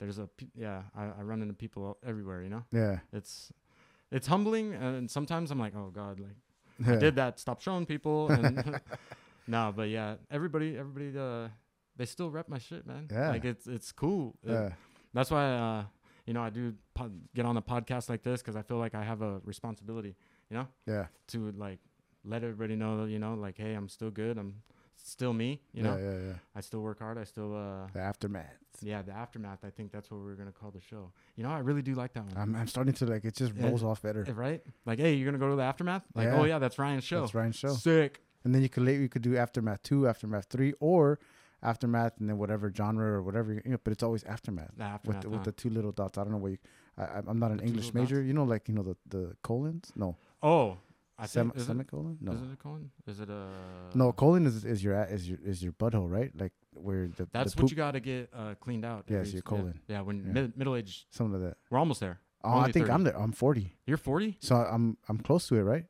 there's 0.00 0.18
a 0.18 0.28
yeah. 0.56 0.82
I, 0.96 1.04
I 1.04 1.22
run 1.22 1.40
into 1.40 1.54
people 1.54 1.96
everywhere. 2.04 2.42
You 2.42 2.50
know, 2.50 2.64
yeah. 2.72 2.98
it's 3.12 3.52
it's 4.10 4.26
humbling, 4.26 4.74
and 4.74 5.08
sometimes 5.08 5.52
I'm 5.52 5.60
like, 5.60 5.74
oh 5.76 5.90
god, 5.94 6.18
like 6.18 6.36
yeah. 6.84 6.94
I 6.94 6.96
did 6.96 7.14
that. 7.16 7.38
Stop 7.38 7.60
showing 7.62 7.86
people. 7.86 8.28
And 8.30 8.80
no, 9.46 9.72
but 9.74 9.88
yeah, 9.88 10.16
everybody, 10.32 10.76
everybody, 10.76 11.16
uh, 11.16 11.48
they 11.96 12.06
still 12.06 12.28
rep 12.28 12.48
my 12.48 12.58
shit, 12.58 12.86
man. 12.86 13.08
Yeah. 13.10 13.30
like 13.30 13.44
it's 13.44 13.68
it's 13.68 13.92
cool. 13.92 14.34
It- 14.42 14.50
Yeah. 14.50 14.70
that's 15.14 15.30
why 15.30 15.44
uh, 15.44 15.84
you 16.26 16.32
know 16.34 16.42
I 16.42 16.50
do 16.50 16.74
pod- 16.94 17.20
get 17.34 17.44
on 17.46 17.56
a 17.56 17.62
podcast 17.62 18.08
like 18.08 18.22
this 18.22 18.40
because 18.42 18.56
I 18.56 18.62
feel 18.62 18.78
like 18.78 18.94
I 18.94 19.02
have 19.04 19.22
a 19.22 19.40
responsibility. 19.44 20.16
You 20.50 20.56
know, 20.58 20.68
Yeah. 20.86 21.06
to 21.28 21.50
like 21.52 21.78
let 22.24 22.42
everybody 22.44 22.76
know, 22.76 23.04
you 23.04 23.18
know, 23.18 23.34
like 23.34 23.56
hey, 23.58 23.74
I'm 23.74 23.88
still 23.88 24.10
good. 24.10 24.38
I'm 24.38 24.62
still 24.96 25.32
me. 25.32 25.60
You 25.72 25.82
know. 25.82 25.96
yeah, 25.96 26.04
yeah, 26.12 26.18
yeah. 26.28 26.32
I 26.54 26.60
still 26.60 26.80
work 26.80 27.00
hard. 27.00 27.18
I 27.18 27.24
still, 27.24 27.54
uh, 27.54 27.88
The 27.92 28.00
aftermath. 28.00 28.56
yeah, 28.80 29.02
the 29.02 29.12
aftermath. 29.12 29.58
I 29.64 29.70
think 29.70 29.90
that's 29.92 30.10
what 30.10 30.20
we're 30.20 30.34
gonna 30.34 30.52
call 30.52 30.70
the 30.70 30.80
show. 30.80 31.12
You 31.36 31.42
know, 31.44 31.50
I 31.50 31.58
really 31.58 31.82
do 31.82 31.94
like 31.94 32.12
that 32.14 32.24
one. 32.24 32.36
I'm, 32.36 32.54
I'm 32.54 32.66
starting 32.68 32.94
to 32.94 33.06
like 33.06 33.24
it 33.24 33.34
just 33.34 33.54
Yeah. 33.54 33.66
rolls 33.68 33.82
off 33.82 34.02
better. 34.02 34.24
Eh, 34.26 34.32
right? 34.34 34.62
Like, 34.86 34.98
hey, 35.00 35.14
you're 35.14 35.26
gonna 35.26 35.38
go 35.44 35.50
to 35.50 35.56
the 35.56 35.62
aftermath? 35.62 36.04
Like, 36.14 36.26
Yeah. 36.28 36.40
oh 36.40 36.44
yeah, 36.44 36.58
that's 36.58 36.78
Ryan's 36.78 37.04
show. 37.04 37.20
That's 37.22 37.34
Ryan's 37.34 37.56
show. 37.56 37.74
Sick. 37.74 38.22
And 38.44 38.54
then 38.54 38.62
you 38.62 38.68
could 38.68 38.82
later 38.84 39.00
you 39.02 39.08
could 39.08 39.22
do 39.22 39.36
aftermath 39.36 39.82
two, 39.82 40.06
aftermath 40.06 40.46
three, 40.50 40.74
or 40.78 41.18
aftermath 41.64 42.12
and 42.20 42.28
then 42.28 42.38
whatever 42.38 42.72
genre 42.74 43.06
or 43.06 43.22
whatever. 43.22 43.54
You 43.54 43.62
know, 43.72 43.78
but 43.82 43.92
it's 43.92 44.02
always 44.02 44.22
aftermath. 44.24 44.70
The 44.76 44.84
with 44.84 44.92
aftermath. 44.92 45.22
the, 45.22 45.28
with 45.30 45.38
huh? 45.40 45.44
the 45.44 45.52
two 45.52 45.70
little 45.70 45.92
dots. 45.92 46.18
I 46.18 46.22
don't 46.22 46.32
know 46.32 46.38
what 46.38 46.52
you. 46.52 46.58
I, 46.96 47.20
I'm 47.26 47.38
not 47.38 47.50
an 47.50 47.56
The 47.58 47.64
English 47.64 47.92
major. 47.94 48.22
You 48.22 48.32
know, 48.34 48.44
like 48.44 48.68
you 48.68 48.74
know 48.74 48.82
the 48.82 48.96
the 49.08 49.36
colons. 49.42 49.90
No, 49.96 50.16
oh, 50.42 50.76
I 51.18 51.26
Sem- 51.26 51.48
think 51.50 51.56
is 51.56 51.62
it, 51.62 51.66
semicolon. 51.66 52.18
No, 52.20 52.32
is 52.32 52.42
it 52.42 52.52
a 52.52 52.56
colon? 52.56 52.90
Is 53.06 53.20
it 53.20 53.28
a 53.30 53.48
no. 53.94 54.12
Colon 54.12 54.46
is 54.46 54.64
is 54.64 54.84
your 54.84 55.02
is 55.04 55.28
your 55.28 55.38
is 55.44 55.62
your 55.62 55.72
butthole, 55.72 56.08
right? 56.10 56.30
Like 56.38 56.52
where 56.74 57.08
the 57.08 57.26
That's 57.32 57.54
the 57.54 57.62
what 57.62 57.70
you 57.70 57.76
got 57.76 57.92
to 57.92 58.00
get 58.00 58.30
uh, 58.32 58.54
cleaned 58.60 58.84
out. 58.84 59.06
Yeah, 59.08 59.18
it's 59.18 59.32
your 59.32 59.38
s- 59.38 59.42
yeah. 59.46 59.56
colon. 59.58 59.80
Yeah, 59.88 60.00
when 60.02 60.18
Yeah. 60.26 60.32
Mid- 60.32 60.56
middle 60.56 60.76
age, 60.76 61.06
something 61.10 61.40
like 61.40 61.50
that. 61.50 61.56
we're 61.70 61.78
almost 61.78 62.00
there. 62.00 62.20
Oh, 62.44 62.50
Only 62.56 62.68
I 62.68 62.72
think 62.72 62.86
30. 62.86 62.92
I'm 62.92 63.04
there. 63.04 63.18
I'm 63.18 63.32
40, 63.32 63.74
You're 63.86 63.96
40. 63.96 64.36
so 64.40 64.56
I'm 64.56 64.98
I'm 65.08 65.16
close 65.18 65.48
to 65.48 65.56
it, 65.56 65.62
right? 65.62 65.86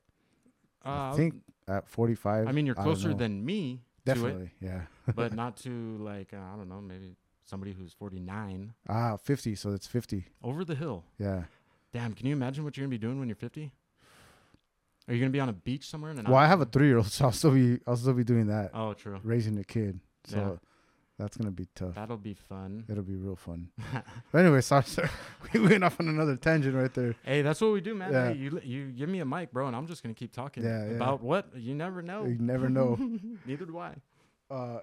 Uh, 0.87 1.11
I 1.13 1.17
think 1.17 1.35
at 1.67 1.89
45. 1.89 2.47
I 2.47 2.53
mean, 2.53 2.65
you're 2.67 2.75
closer 2.77 3.13
than 3.15 3.45
me 3.45 3.83
definitely. 4.05 4.51
Yeah. 4.61 4.83
but 5.15 5.35
not 5.35 5.57
to 5.59 5.97
like 5.99 6.33
uh, 6.33 6.37
I 6.37 6.57
don't 6.57 6.69
know, 6.69 6.81
maybe 6.81 7.17
somebody 7.45 7.73
who's 7.73 7.93
49 7.93 8.73
Ah, 8.89 9.17
50. 9.17 9.55
So 9.55 9.73
it's 9.73 9.87
50. 9.87 10.25
over 10.43 10.65
the 10.65 10.75
hill. 10.75 11.05
Yeah. 11.19 11.45
Damn, 11.93 12.13
can 12.15 12.27
you 12.27 12.33
imagine 12.33 12.65
what 12.65 12.77
you're 12.77 12.85
gonna 12.85 12.91
be 12.91 12.99
doing 12.99 13.19
when 13.19 13.29
you're 13.29 13.37
50? 13.37 13.71
Are 15.07 15.15
you 15.15 15.21
gonna 15.21 15.31
be 15.31 15.41
on 15.41 15.49
a 15.49 15.53
beach 15.53 15.89
somewhere? 15.89 16.11
In 16.11 16.19
an 16.19 16.25
Well, 16.27 16.37
I 16.37 16.47
have 16.47 16.61
a 16.61 16.65
three 16.65 16.87
year 16.87 16.97
old, 16.99 17.07
so 17.07 17.27
I'll 17.27 17.33
still 17.33 17.51
be 17.53 17.79
I'll 17.87 17.97
still 17.97 18.15
be 18.15 18.25
doing 18.25 18.47
that, 18.49 18.71
Oh, 18.75 18.95
true. 18.95 19.21
raising 19.23 19.59
a 19.59 19.65
kid. 19.65 20.01
So 20.25 20.37
Yeah. 20.37 20.69
That's 21.19 21.37
gonna 21.37 21.51
be 21.51 21.67
tough. 21.75 21.95
That'll 21.95 22.17
be 22.17 22.35
fun. 22.35 22.85
It'll 22.89 23.03
be 23.05 23.15
real 23.17 23.37
fun. 23.37 23.69
but 24.33 24.39
anyway, 24.39 24.61
sorry, 24.61 24.85
sir. 24.85 25.09
We 25.53 25.61
went 25.61 25.85
off 25.85 26.01
on 26.01 26.09
another 26.09 26.37
tangent 26.37 26.75
right 26.75 26.93
there. 26.93 27.15
hey, 27.25 27.43
that's 27.43 27.61
what 27.61 27.73
we 27.73 27.81
do, 27.81 27.95
man. 27.95 28.13
Yeah. 28.13 28.29
Hey, 28.33 28.37
you 28.39 28.61
you 28.65 28.87
give 28.93 29.09
me 29.09 29.21
a 29.21 29.25
mic, 29.25 29.53
bro, 29.53 29.67
and 29.69 29.77
I'm 29.77 29.87
just 29.87 30.03
gonna 30.03 30.15
keep 30.15 30.33
talking 30.33 30.65
Yeah, 30.65 30.85
yeah. 30.87 30.91
about 30.93 31.23
what 31.23 31.49
you 31.57 31.75
never 31.75 32.03
know. 32.03 32.25
You 32.25 32.39
never 32.39 32.69
know. 32.69 32.97
Neither 33.47 33.65
do 33.67 33.79
I. 33.79 33.95
uh, 34.51 34.81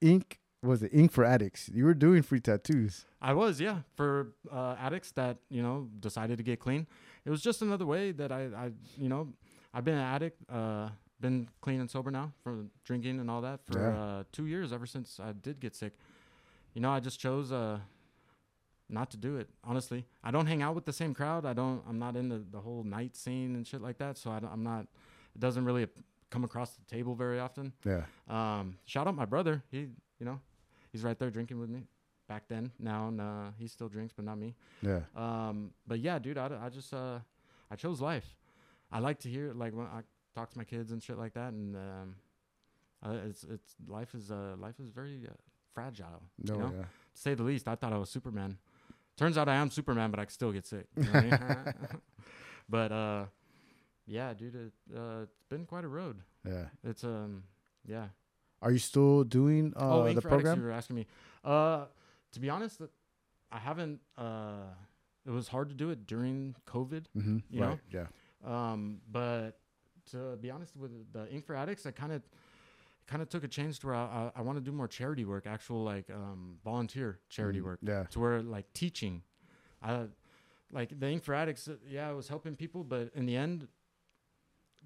ink 0.00 0.38
was 0.62 0.82
it 0.82 0.90
ink 0.94 1.10
for 1.10 1.24
addicts? 1.24 1.68
You 1.74 1.84
were 1.84 1.94
doing 1.94 2.22
free 2.22 2.38
tattoos. 2.40 3.04
I 3.20 3.32
was, 3.34 3.60
yeah, 3.60 3.78
for 3.96 4.28
uh, 4.50 4.76
addicts 4.78 5.10
that 5.12 5.38
you 5.50 5.62
know 5.62 5.88
decided 5.98 6.38
to 6.38 6.44
get 6.44 6.60
clean. 6.60 6.86
It 7.24 7.30
was 7.30 7.40
just 7.42 7.62
another 7.62 7.86
way 7.86 8.12
that 8.12 8.30
I, 8.30 8.42
I 8.56 8.70
you 8.96 9.08
know, 9.08 9.28
I've 9.74 9.84
been 9.84 9.94
an 9.94 10.00
addict, 10.14 10.38
uh, 10.50 10.90
been 11.22 11.48
clean 11.62 11.80
and 11.80 11.90
sober 11.90 12.10
now 12.10 12.32
from 12.42 12.70
drinking 12.84 13.18
and 13.20 13.30
all 13.30 13.40
that 13.40 13.60
for 13.66 13.78
Yeah. 13.80 14.02
uh, 14.02 14.24
two 14.32 14.46
years 14.46 14.72
ever 14.72 14.84
since 14.86 15.18
I 15.18 15.32
did 15.32 15.58
get 15.60 15.74
sick. 15.74 15.94
You 16.74 16.80
know, 16.82 16.90
I 16.90 17.00
just 17.00 17.18
chose 17.18 17.50
uh, 17.52 17.78
not 18.88 19.10
to 19.12 19.16
do 19.16 19.36
it. 19.36 19.48
Honestly, 19.64 20.04
I 20.22 20.30
don't 20.30 20.46
hang 20.46 20.60
out 20.62 20.74
with 20.74 20.84
the 20.84 20.92
same 20.92 21.14
crowd. 21.14 21.46
I 21.46 21.52
don't. 21.54 21.82
I'm 21.88 21.98
not 21.98 22.16
in 22.16 22.28
the, 22.28 22.42
the 22.50 22.60
whole 22.60 22.84
night 22.84 23.16
scene 23.16 23.54
and 23.56 23.66
shit 23.66 23.80
like 23.80 23.98
that. 23.98 24.18
So 24.18 24.30
I 24.30 24.38
I'm 24.52 24.62
not. 24.62 24.82
It 25.34 25.40
doesn't 25.40 25.64
really 25.64 25.86
come 26.30 26.44
across 26.44 26.70
the 26.74 26.84
table 26.84 27.14
very 27.14 27.38
often. 27.40 27.72
Yeah. 27.84 28.02
Um, 28.28 28.76
shout 28.84 29.06
out 29.06 29.14
my 29.14 29.24
brother. 29.26 29.62
He, 29.70 29.78
you 30.18 30.26
know, 30.26 30.40
he's 30.90 31.02
right 31.02 31.18
there 31.18 31.30
drinking 31.30 31.58
with 31.60 31.70
me. 31.70 31.82
Back 32.28 32.44
then, 32.48 32.70
now 32.78 33.12
uh, 33.20 33.50
he 33.58 33.66
still 33.66 33.88
drinks, 33.88 34.12
but 34.14 34.24
not 34.24 34.38
me. 34.38 34.54
Yeah. 34.80 35.00
Um, 35.16 35.72
but 35.86 35.98
yeah, 36.00 36.18
dude, 36.18 36.38
I, 36.38 36.48
I 36.64 36.68
just 36.70 36.92
uh, 36.94 37.18
I 37.70 37.76
chose 37.76 38.00
life. 38.00 38.24
I 38.90 38.98
like 39.00 39.18
to 39.20 39.28
hear 39.28 39.52
like 39.54 39.74
when 39.74 39.86
I 39.86 40.00
talk 40.34 40.50
to 40.50 40.58
my 40.58 40.64
kids 40.64 40.92
and 40.92 41.02
shit 41.02 41.18
like 41.18 41.34
that, 41.34 41.52
and 41.52 41.76
um, 41.76 42.16
uh, 43.04 43.16
it's 43.28 43.44
it's 43.44 43.74
life 43.86 44.14
is 44.14 44.30
uh 44.30 44.54
life 44.58 44.78
is 44.80 44.90
very 44.90 45.22
uh, 45.28 45.32
fragile. 45.74 46.22
No. 46.38 46.54
you 46.54 46.60
know, 46.60 46.72
Yeah. 46.76 46.82
to 46.82 47.20
say 47.20 47.34
the 47.34 47.42
least. 47.42 47.68
I 47.68 47.74
thought 47.74 47.92
I 47.92 47.98
was 47.98 48.10
Superman. 48.10 48.58
Turns 49.16 49.36
out 49.36 49.48
I 49.48 49.56
am 49.56 49.70
Superman, 49.70 50.10
but 50.10 50.20
I 50.20 50.26
still 50.26 50.52
get 50.52 50.66
sick. 50.66 50.86
You 50.96 51.04
know 51.04 51.12
I 51.12 51.20
mean? 51.20 51.74
but 52.68 52.92
uh, 52.92 53.24
yeah, 54.06 54.32
dude, 54.34 54.54
it, 54.54 54.72
uh, 54.96 55.22
it's 55.22 55.44
been 55.48 55.66
quite 55.66 55.84
a 55.84 55.88
road. 55.88 56.20
Yeah. 56.46 56.66
It's 56.82 57.04
um, 57.04 57.44
yeah. 57.86 58.06
Are 58.60 58.70
you 58.70 58.78
still 58.78 59.24
doing 59.24 59.74
uh, 59.76 60.02
oh, 60.02 60.12
the 60.12 60.22
program? 60.22 60.58
you 60.58 60.64
were 60.64 60.72
asking 60.72 60.96
me. 60.96 61.06
Uh, 61.44 61.86
to 62.32 62.40
be 62.40 62.48
honest, 62.48 62.80
uh, 62.80 62.86
I 63.50 63.58
haven't. 63.58 64.00
Uh, 64.16 64.70
it 65.26 65.30
was 65.30 65.48
hard 65.48 65.68
to 65.68 65.74
do 65.74 65.90
it 65.90 66.06
during 66.06 66.54
COVID. 66.66 67.04
Mm-hmm. 67.16 67.38
you 67.50 67.60
right. 67.60 67.70
know? 67.70 67.78
Yeah. 67.90 68.06
Um, 68.44 69.00
but 69.10 69.58
to 70.10 70.36
be 70.40 70.50
honest, 70.50 70.76
with 70.76 70.90
the 71.12 71.28
Ink 71.30 71.46
for 71.46 71.54
Addicts, 71.54 71.86
I 71.86 71.90
kind 71.92 72.12
of 72.12 72.22
kind 73.06 73.20
of 73.22 73.28
took 73.28 73.44
a 73.44 73.48
change 73.48 73.78
to 73.80 73.86
where 73.88 73.96
I, 73.96 74.30
I, 74.36 74.40
I 74.40 74.42
want 74.42 74.58
to 74.58 74.64
do 74.64 74.72
more 74.72 74.88
charity 74.88 75.24
work, 75.24 75.46
actual 75.46 75.82
like 75.82 76.08
um, 76.10 76.56
volunteer 76.64 77.18
charity 77.28 77.60
Mm, 77.60 77.64
work, 77.64 77.78
Yeah. 77.82 78.04
to 78.10 78.20
where 78.20 78.42
like 78.42 78.72
teaching. 78.72 79.22
I 79.82 80.06
like 80.70 80.98
the 80.98 81.08
Ink 81.08 81.24
for 81.24 81.34
Addicts. 81.34 81.68
Yeah, 81.88 82.08
I 82.08 82.12
was 82.12 82.28
helping 82.28 82.54
people, 82.56 82.84
but 82.84 83.10
in 83.14 83.26
the 83.26 83.36
end, 83.36 83.68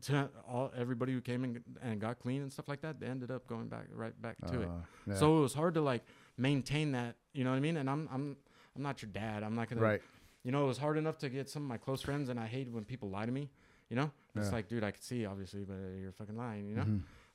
to 0.02 0.28
all 0.46 0.70
everybody 0.76 1.12
who 1.12 1.20
came 1.20 1.42
and, 1.44 1.62
and 1.82 2.00
got 2.00 2.18
clean 2.18 2.42
and 2.42 2.52
stuff 2.52 2.68
like 2.68 2.82
that, 2.82 3.00
they 3.00 3.06
ended 3.06 3.30
up 3.30 3.46
going 3.46 3.68
back 3.68 3.86
right 3.92 4.20
back 4.20 4.36
to 4.50 4.62
it. 4.62 4.68
Uh, 4.68 4.80
yeah. 5.06 5.14
So 5.14 5.38
it 5.38 5.40
was 5.40 5.54
hard 5.54 5.74
to 5.74 5.80
like 5.80 6.04
maintain 6.36 6.92
that, 6.92 7.16
you 7.32 7.44
know 7.44 7.50
what 7.50 7.56
I 7.56 7.60
mean? 7.60 7.76
And 7.78 7.88
I'm 7.88 8.08
I'm 8.12 8.36
I'm 8.74 8.82
not 8.82 9.00
your 9.02 9.10
dad. 9.10 9.42
I'm 9.42 9.54
not 9.54 9.68
gonna 9.70 9.80
right. 9.80 10.02
you 10.42 10.52
know, 10.52 10.64
it 10.64 10.68
was 10.68 10.78
hard 10.78 10.98
enough 10.98 11.16
to 11.18 11.28
get 11.30 11.48
some 11.48 11.62
of 11.62 11.68
my 11.68 11.78
close 11.78 12.02
friends 12.02 12.28
and 12.28 12.38
I 12.38 12.46
hate 12.46 12.70
when 12.70 12.84
people 12.84 13.08
lie 13.08 13.24
to 13.24 13.32
me, 13.32 13.48
you 13.88 13.96
know? 13.96 14.10
It's 14.34 14.46
Yeah. 14.48 14.52
like, 14.52 14.68
dude, 14.68 14.84
I 14.84 14.90
could 14.90 15.02
see 15.02 15.24
obviously, 15.26 15.64
but 15.64 15.76
you're 16.00 16.12
fucking 16.12 16.36
lying, 16.36 16.68
you 16.68 16.74
know? 16.76 16.84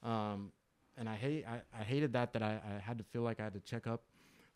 Mhm. 0.03 0.07
Um 0.07 0.51
and 0.97 1.07
I 1.09 1.15
hate 1.15 1.45
I, 1.47 1.61
I 1.79 1.83
hated 1.83 2.13
that 2.13 2.33
that 2.33 2.43
I, 2.43 2.61
I 2.75 2.79
had 2.79 2.97
to 2.97 3.03
feel 3.03 3.21
like 3.21 3.39
I 3.39 3.43
had 3.43 3.53
to 3.53 3.59
check 3.61 3.87
up, 3.87 4.03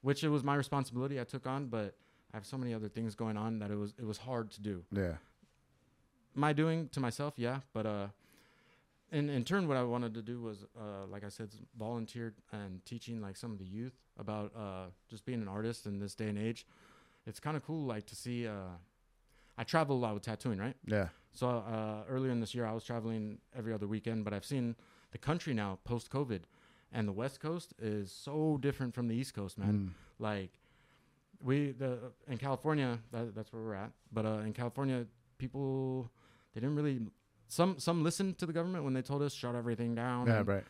which 0.01 0.23
it 0.23 0.29
was 0.29 0.43
my 0.43 0.55
responsibility 0.55 1.19
I 1.19 1.23
took 1.23 1.45
on, 1.47 1.67
but 1.67 1.95
I 2.33 2.37
have 2.37 2.45
so 2.45 2.57
many 2.57 2.73
other 2.73 2.89
things 2.89 3.15
going 3.15 3.37
on 3.37 3.59
that 3.59 3.71
it 3.71 3.77
was 3.77 3.93
it 3.97 4.05
was 4.05 4.17
hard 4.17 4.51
to 4.51 4.61
do. 4.61 4.83
Yeah. 4.91 5.17
My 6.33 6.51
doing 6.53 6.89
to 6.89 6.99
myself, 6.99 7.35
yeah, 7.37 7.61
but 7.73 7.85
uh 7.85 8.07
in 9.11 9.29
in 9.29 9.43
turn 9.45 9.67
what 9.67 9.77
I 9.77 9.83
wanted 9.83 10.13
to 10.15 10.21
do 10.21 10.41
was 10.41 10.65
uh 10.77 11.05
like 11.07 11.23
I 11.23 11.29
said 11.29 11.49
volunteer 11.77 12.33
and 12.51 12.83
teaching 12.85 13.21
like 13.21 13.37
some 13.37 13.51
of 13.51 13.59
the 13.59 13.65
youth 13.65 13.95
about 14.17 14.51
uh 14.55 14.87
just 15.09 15.25
being 15.25 15.41
an 15.41 15.47
artist 15.47 15.85
in 15.85 15.99
this 15.99 16.15
day 16.15 16.27
and 16.27 16.37
age. 16.37 16.65
It's 17.25 17.39
kind 17.39 17.55
of 17.55 17.63
cool 17.65 17.85
like 17.85 18.05
to 18.07 18.15
see 18.15 18.47
uh 18.47 18.75
I 19.57 19.63
travel 19.63 19.95
a 19.95 20.01
lot 20.05 20.13
with 20.15 20.23
tattooing, 20.23 20.59
right? 20.59 20.75
Yeah. 20.85 21.07
So 21.35 21.47
uh 21.49 22.03
earlier 22.09 22.31
in 22.31 22.39
this 22.39 22.55
year 22.55 22.65
I 22.65 22.73
was 22.73 22.83
traveling 22.83 23.39
every 23.55 23.73
other 23.73 23.87
weekend, 23.87 24.23
but 24.25 24.33
I've 24.33 24.45
seen 24.45 24.75
the 25.11 25.17
country 25.17 25.53
now 25.53 25.79
post 25.83 26.09
COVID 26.09 26.41
and 26.91 27.07
the 27.07 27.11
West 27.11 27.39
Coast 27.39 27.73
is 27.79 28.11
so 28.11 28.57
different 28.61 28.93
from 28.95 29.07
the 29.07 29.15
East 29.15 29.33
Coast, 29.35 29.57
man 29.57 29.73
Mm. 29.75 29.89
like 30.19 30.51
we 31.43 31.71
the 31.71 31.91
in 32.27 32.37
California 32.37 32.97
that, 33.11 33.35
that's 33.35 33.51
where 33.53 33.61
we're 33.61 33.75
at 33.85 33.91
but 34.11 34.25
uh 34.25 34.39
in 34.47 34.53
California 34.53 35.05
people 35.37 36.09
they 36.53 36.61
didn't 36.61 36.75
really 36.77 37.01
some 37.47 37.77
some 37.79 38.03
listened 38.03 38.37
to 38.39 38.45
the 38.45 38.53
government 38.53 38.83
when 38.85 38.93
they 38.93 39.01
told 39.01 39.21
us 39.21 39.33
shut 39.33 39.55
everything 39.55 39.93
down 39.95 40.27
Yeah. 40.27 40.43
Right. 40.45 40.63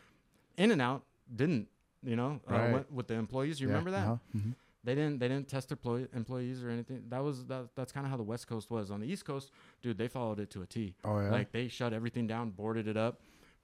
in 0.58 0.70
and 0.72 0.82
out 0.82 1.02
didn't 1.34 1.68
you 2.02 2.16
know 2.16 2.40
uh, 2.48 2.52
Right. 2.54 2.72
with, 2.74 2.90
with 2.90 3.06
the 3.06 3.14
employees 3.14 3.60
you 3.60 3.68
Yeah, 3.68 3.74
remember 3.74 3.92
that 3.92 4.06
uh-huh, 4.08 4.16
mhm. 4.36 4.54
They 4.86 4.94
didn't 4.94 5.18
they 5.20 5.28
didn't 5.28 5.48
test 5.48 5.68
their 5.68 5.76
employ- 5.76 6.08
employees 6.14 6.64
or 6.64 6.70
anything 6.70 7.02
that 7.08 7.22
was 7.22 7.44
that, 7.46 7.68
that's 7.76 7.92
kind 7.92 8.06
of 8.06 8.10
how 8.10 8.16
the 8.16 8.22
west 8.32 8.46
coast 8.46 8.70
was 8.70 8.90
on 8.90 9.00
the 9.00 9.06
east 9.12 9.24
coast 9.26 9.50
dude 9.82 9.98
they 9.98 10.08
followed 10.08 10.40
it 10.40 10.48
to 10.50 10.62
a 10.62 10.66
t 10.66 10.94
Oh 11.04 11.18
yeah. 11.20 11.30
like 11.30 11.52
they 11.52 11.68
shut 11.68 11.92
everything 11.92 12.26
down 12.26 12.50
boarded 12.50 12.86
it 12.88 12.96
up 12.96 13.20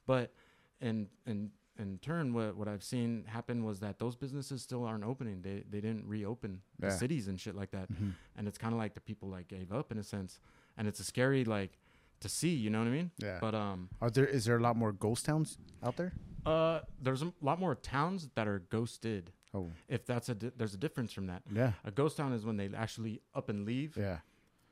but 0.07 0.35
in 0.81 1.09
in 1.26 1.50
in 1.79 1.99
turn, 2.02 2.35
what 2.35 2.55
what 2.55 2.69
I've 2.69 2.83
seen 2.85 3.25
happen 3.26 3.64
was 3.64 3.81
that 3.81 3.99
those 3.99 4.14
businesses 4.14 4.61
still 4.62 4.85
aren't 4.85 5.05
opening. 5.05 5.41
They 5.41 5.64
they 5.71 5.81
didn't 5.81 6.05
reopen 6.07 6.61
the 6.79 6.91
cities 6.91 7.29
and 7.29 7.41
shit 7.41 7.55
like 7.57 7.71
that. 7.71 7.91
Mhm. 7.91 8.12
And 8.37 8.47
it's 8.47 8.59
kind 8.59 8.75
of 8.75 8.79
like 8.79 8.93
the 8.93 9.00
people 9.00 9.29
like 9.31 9.49
gave 9.49 9.73
up 9.73 9.91
in 9.91 9.97
a 9.97 10.02
sense, 10.02 10.38
and 10.76 10.87
it's 10.87 11.00
a 11.00 11.05
scary 11.05 11.45
like 11.47 11.79
to 12.21 12.29
see. 12.29 12.55
You 12.55 12.69
know 12.69 12.81
what 12.81 12.88
I 12.88 12.91
mean? 12.99 13.11
Yeah. 13.17 13.38
But 13.41 13.55
um, 13.55 13.88
Are 14.02 14.11
there 14.11 14.26
is 14.26 14.45
there 14.45 14.59
a 14.59 14.61
lot 14.69 14.76
more 14.76 14.93
ghost 14.93 15.25
towns 15.25 15.57
out 15.83 15.97
there? 15.97 16.12
uh, 16.45 16.81
there's 17.00 17.23
a 17.23 17.33
lot 17.41 17.59
more 17.59 17.75
towns 17.75 18.29
that 18.35 18.47
are 18.47 18.59
ghosted. 18.76 19.33
Oh, 19.55 19.71
If 19.89 20.07
that's 20.07 20.29
a 20.29 20.35
di- 20.35 20.53
there's 20.57 20.75
a 20.75 20.79
difference 20.79 21.13
from 21.13 21.27
that. 21.27 21.43
yeah, 21.53 21.73
A 21.85 21.91
ghost 21.91 22.17
town 22.17 22.33
is 22.33 22.45
when 22.45 22.57
they 22.57 22.71
actually 22.75 23.21
up 23.35 23.49
and 23.51 23.67
leave, 23.67 23.97
yeah, 23.97 24.19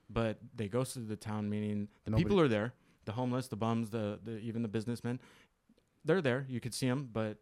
but 0.09 0.39
they 0.57 0.69
ghosted 0.69 1.09
the 1.09 1.17
town, 1.17 1.51
meaning 1.51 1.89
the 2.05 2.13
Nobody- 2.13 2.25
people 2.25 2.41
are 2.41 2.49
there, 2.49 2.73
the 3.05 3.13
homeless, 3.13 3.49
the 3.49 3.57
bums, 3.57 3.91
the, 3.91 4.19
the 4.25 4.39
even 4.39 4.63
the 4.63 4.69
businessmen, 4.69 5.21
they're 6.05 6.23
there. 6.23 6.47
You 6.49 6.61
could 6.61 6.73
see 6.75 6.89
them, 6.89 7.11
but 7.13 7.39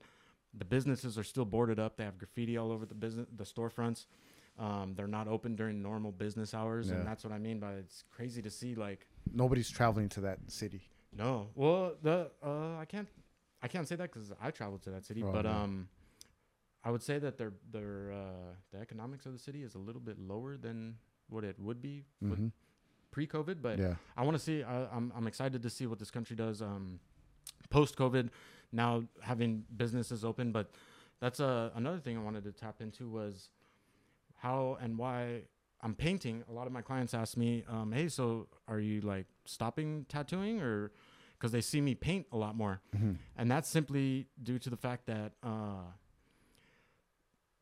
the 0.52 0.64
businesses 0.64 1.16
are 1.16 1.22
still 1.24 1.44
boarded 1.44 1.78
up. 1.78 1.96
They 1.96 2.04
have 2.04 2.18
graffiti 2.18 2.56
all 2.56 2.72
over 2.72 2.84
the 2.86 2.94
business, 2.94 3.26
the 3.34 3.44
storefronts. 3.44 4.06
Um, 4.58 4.94
they're 4.96 5.06
not 5.06 5.28
open 5.28 5.54
during 5.54 5.80
normal 5.80 6.10
business 6.10 6.52
hours, 6.54 6.88
Yeah. 6.88 6.96
and 6.96 7.06
that's 7.06 7.22
what 7.22 7.32
I 7.32 7.38
mean 7.38 7.60
by 7.60 7.74
it's 7.74 8.02
crazy 8.10 8.42
to 8.42 8.50
see. 8.50 8.74
Like, 8.74 9.06
nobody's 9.32 9.70
traveling 9.70 10.08
to 10.10 10.20
that 10.22 10.38
city. 10.50 10.82
no, 11.12 11.50
well, 11.54 11.94
the 12.02 12.32
uh, 12.42 12.76
I 12.78 12.84
can't, 12.84 13.08
I 13.62 13.68
can't 13.68 13.86
say 13.86 13.94
that 13.94 14.12
because 14.12 14.32
I 14.42 14.50
traveled 14.50 14.82
to 14.82 14.90
that 14.90 15.04
city, 15.04 15.22
Oh, 15.22 15.30
but 15.30 15.46
um, 15.46 15.88
I 16.84 16.90
would 16.90 17.02
say 17.02 17.18
that 17.18 17.36
their 17.38 17.52
their 17.72 18.12
uh, 18.12 18.54
the 18.72 18.78
economics 18.78 19.26
of 19.26 19.32
the 19.32 19.38
city 19.38 19.62
is 19.62 19.74
a 19.74 19.78
little 19.78 20.00
bit 20.00 20.18
lower 20.18 20.56
than 20.56 20.96
what 21.28 21.44
it 21.44 21.58
would 21.58 21.80
be 21.82 22.04
Mhm. 22.22 22.52
pre-COVID, 23.10 23.60
but 23.60 23.78
Yeah, 23.78 23.96
I 24.16 24.22
want 24.24 24.36
to 24.36 24.42
see. 24.42 24.62
I, 24.62 24.86
I'm 24.96 25.12
I'm 25.16 25.26
excited 25.26 25.62
to 25.62 25.70
see 25.70 25.86
what 25.86 25.98
this 25.98 26.10
country 26.10 26.36
does 26.36 26.62
um, 26.62 27.00
post-COVID. 27.70 28.30
Now 28.72 29.04
having 29.20 29.64
businesses 29.76 30.24
open, 30.24 30.52
but 30.52 30.70
that's 31.20 31.40
uh, 31.40 31.70
another 31.74 31.98
thing 31.98 32.16
I 32.16 32.22
wanted 32.22 32.44
to 32.44 32.52
tap 32.52 32.80
into 32.80 33.08
was 33.08 33.50
how 34.36 34.76
and 34.80 34.96
why 34.98 35.42
I'm 35.80 35.94
painting. 35.94 36.44
A 36.48 36.52
lot 36.52 36.66
of 36.66 36.72
my 36.72 36.82
clients 36.82 37.14
ask 37.14 37.36
me, 37.36 37.64
um, 37.68 37.92
"Hey, 37.92 38.08
so 38.08 38.48
are 38.66 38.78
you 38.80 39.00
like 39.00 39.26
stopping 39.46 40.04
tattooing 40.08 40.60
or?" 40.60 40.92
Because 41.38 41.52
they 41.52 41.60
see 41.60 41.80
me 41.80 41.94
paint 41.94 42.26
a 42.32 42.36
lot 42.36 42.56
more, 42.56 42.80
Mhm. 42.96 43.16
and 43.36 43.48
that's 43.48 43.68
simply 43.68 44.26
due 44.42 44.58
to 44.58 44.68
the 44.70 44.76
fact 44.76 45.06
that 45.06 45.34
uh, 45.42 45.84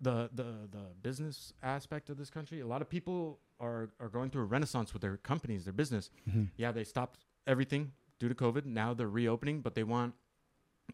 the 0.08 0.18
the 0.40 0.48
the 0.76 0.84
business 1.08 1.52
aspect 1.62 2.10
of 2.10 2.16
this 2.20 2.30
country, 2.30 2.58
a 2.60 2.66
lot 2.75 2.80
of 2.84 2.88
people 2.96 3.18
are 3.66 3.84
are 4.02 4.08
going 4.16 4.28
through 4.30 4.42
a 4.48 4.50
renaissance 4.56 4.92
with 4.94 5.02
their 5.02 5.16
companies, 5.32 5.64
their 5.64 5.72
business. 5.82 6.10
Mhm. 6.28 6.48
Yeah, 6.62 6.72
they 6.72 6.84
stopped 6.84 7.18
everything 7.46 7.92
due 8.20 8.28
to 8.28 8.34
COVID. 8.44 8.64
Now 8.64 8.94
they're 8.94 9.14
reopening, 9.22 9.62
but 9.62 9.75
they 9.75 9.84
want 9.84 10.14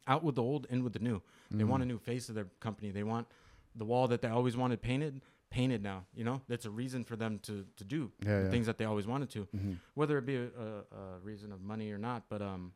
out 0.07 0.23
with 0.25 0.35
the 0.37 0.43
old, 0.43 0.67
in 0.71 0.83
with 0.85 0.93
the 0.95 0.99
new. 1.09 1.19
They 1.51 1.65
want 1.65 1.83
a 1.83 1.87
Mhm. 1.87 1.89
new 1.93 1.99
face 1.99 2.29
of 2.31 2.35
their 2.35 2.49
company. 2.61 2.91
They 2.93 3.03
want 3.05 3.27
the 3.75 3.85
wall 3.85 4.09
that 4.09 4.21
they 4.23 4.29
always 4.29 4.57
wanted 4.57 4.81
painted, 4.81 5.21
painted 5.51 5.83
now. 5.83 6.07
You 6.15 6.25
know, 6.25 6.41
that's 6.49 6.65
a 6.67 6.71
reason 6.71 7.05
for 7.05 7.17
them 7.17 7.39
to 7.41 7.55
to 7.77 7.85
do 7.85 8.01
yeah, 8.21 8.39
the 8.39 8.45
yeah. 8.45 8.51
things 8.51 8.67
that 8.67 8.77
they 8.79 8.87
always 8.87 9.07
wanted 9.07 9.29
to, 9.37 9.41
Mhm. 9.55 9.77
whether 9.95 10.17
it 10.19 10.25
be 10.27 10.37
a, 10.37 10.49
a, 10.67 10.97
a 11.01 11.19
reason 11.31 11.53
of 11.53 11.61
money 11.61 11.91
or 11.93 11.99
not. 11.99 12.21
But 12.29 12.41
um, 12.41 12.73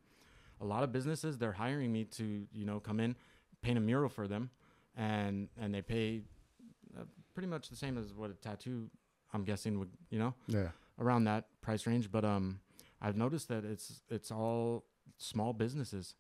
a 0.60 0.64
lot 0.64 0.82
of 0.84 0.90
businesses 0.92 1.38
they're 1.38 1.58
hiring 1.64 1.90
me 1.92 2.04
to 2.18 2.24
you 2.60 2.64
know 2.68 2.78
come 2.80 3.00
in, 3.04 3.16
paint 3.62 3.78
a 3.78 3.80
mural 3.80 4.08
for 4.10 4.26
them, 4.28 4.50
and 4.96 5.48
and 5.60 5.74
they 5.74 5.82
pay 5.82 6.22
uh, 6.98 7.04
pretty 7.34 7.48
much 7.48 7.68
the 7.68 7.76
same 7.76 7.98
as 7.98 8.12
what 8.14 8.30
a 8.30 8.34
tattoo. 8.34 8.90
I'm 9.32 9.44
guessing 9.44 9.78
would 9.78 9.90
you 10.10 10.18
know 10.18 10.34
yeah, 10.46 10.68
around 10.98 11.24
that 11.24 11.46
price 11.60 11.86
range. 11.86 12.10
But 12.10 12.24
um, 12.24 12.60
I've 13.00 13.16
noticed 13.16 13.48
that 13.48 13.64
it's 13.64 14.02
it's 14.08 14.30
all 14.30 14.84
small 15.18 15.52
businesses. 15.52 16.14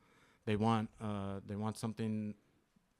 They 0.44 0.56
want 0.56 0.90
uh 1.00 1.40
they 1.46 1.56
want 1.56 1.76
something 1.76 2.34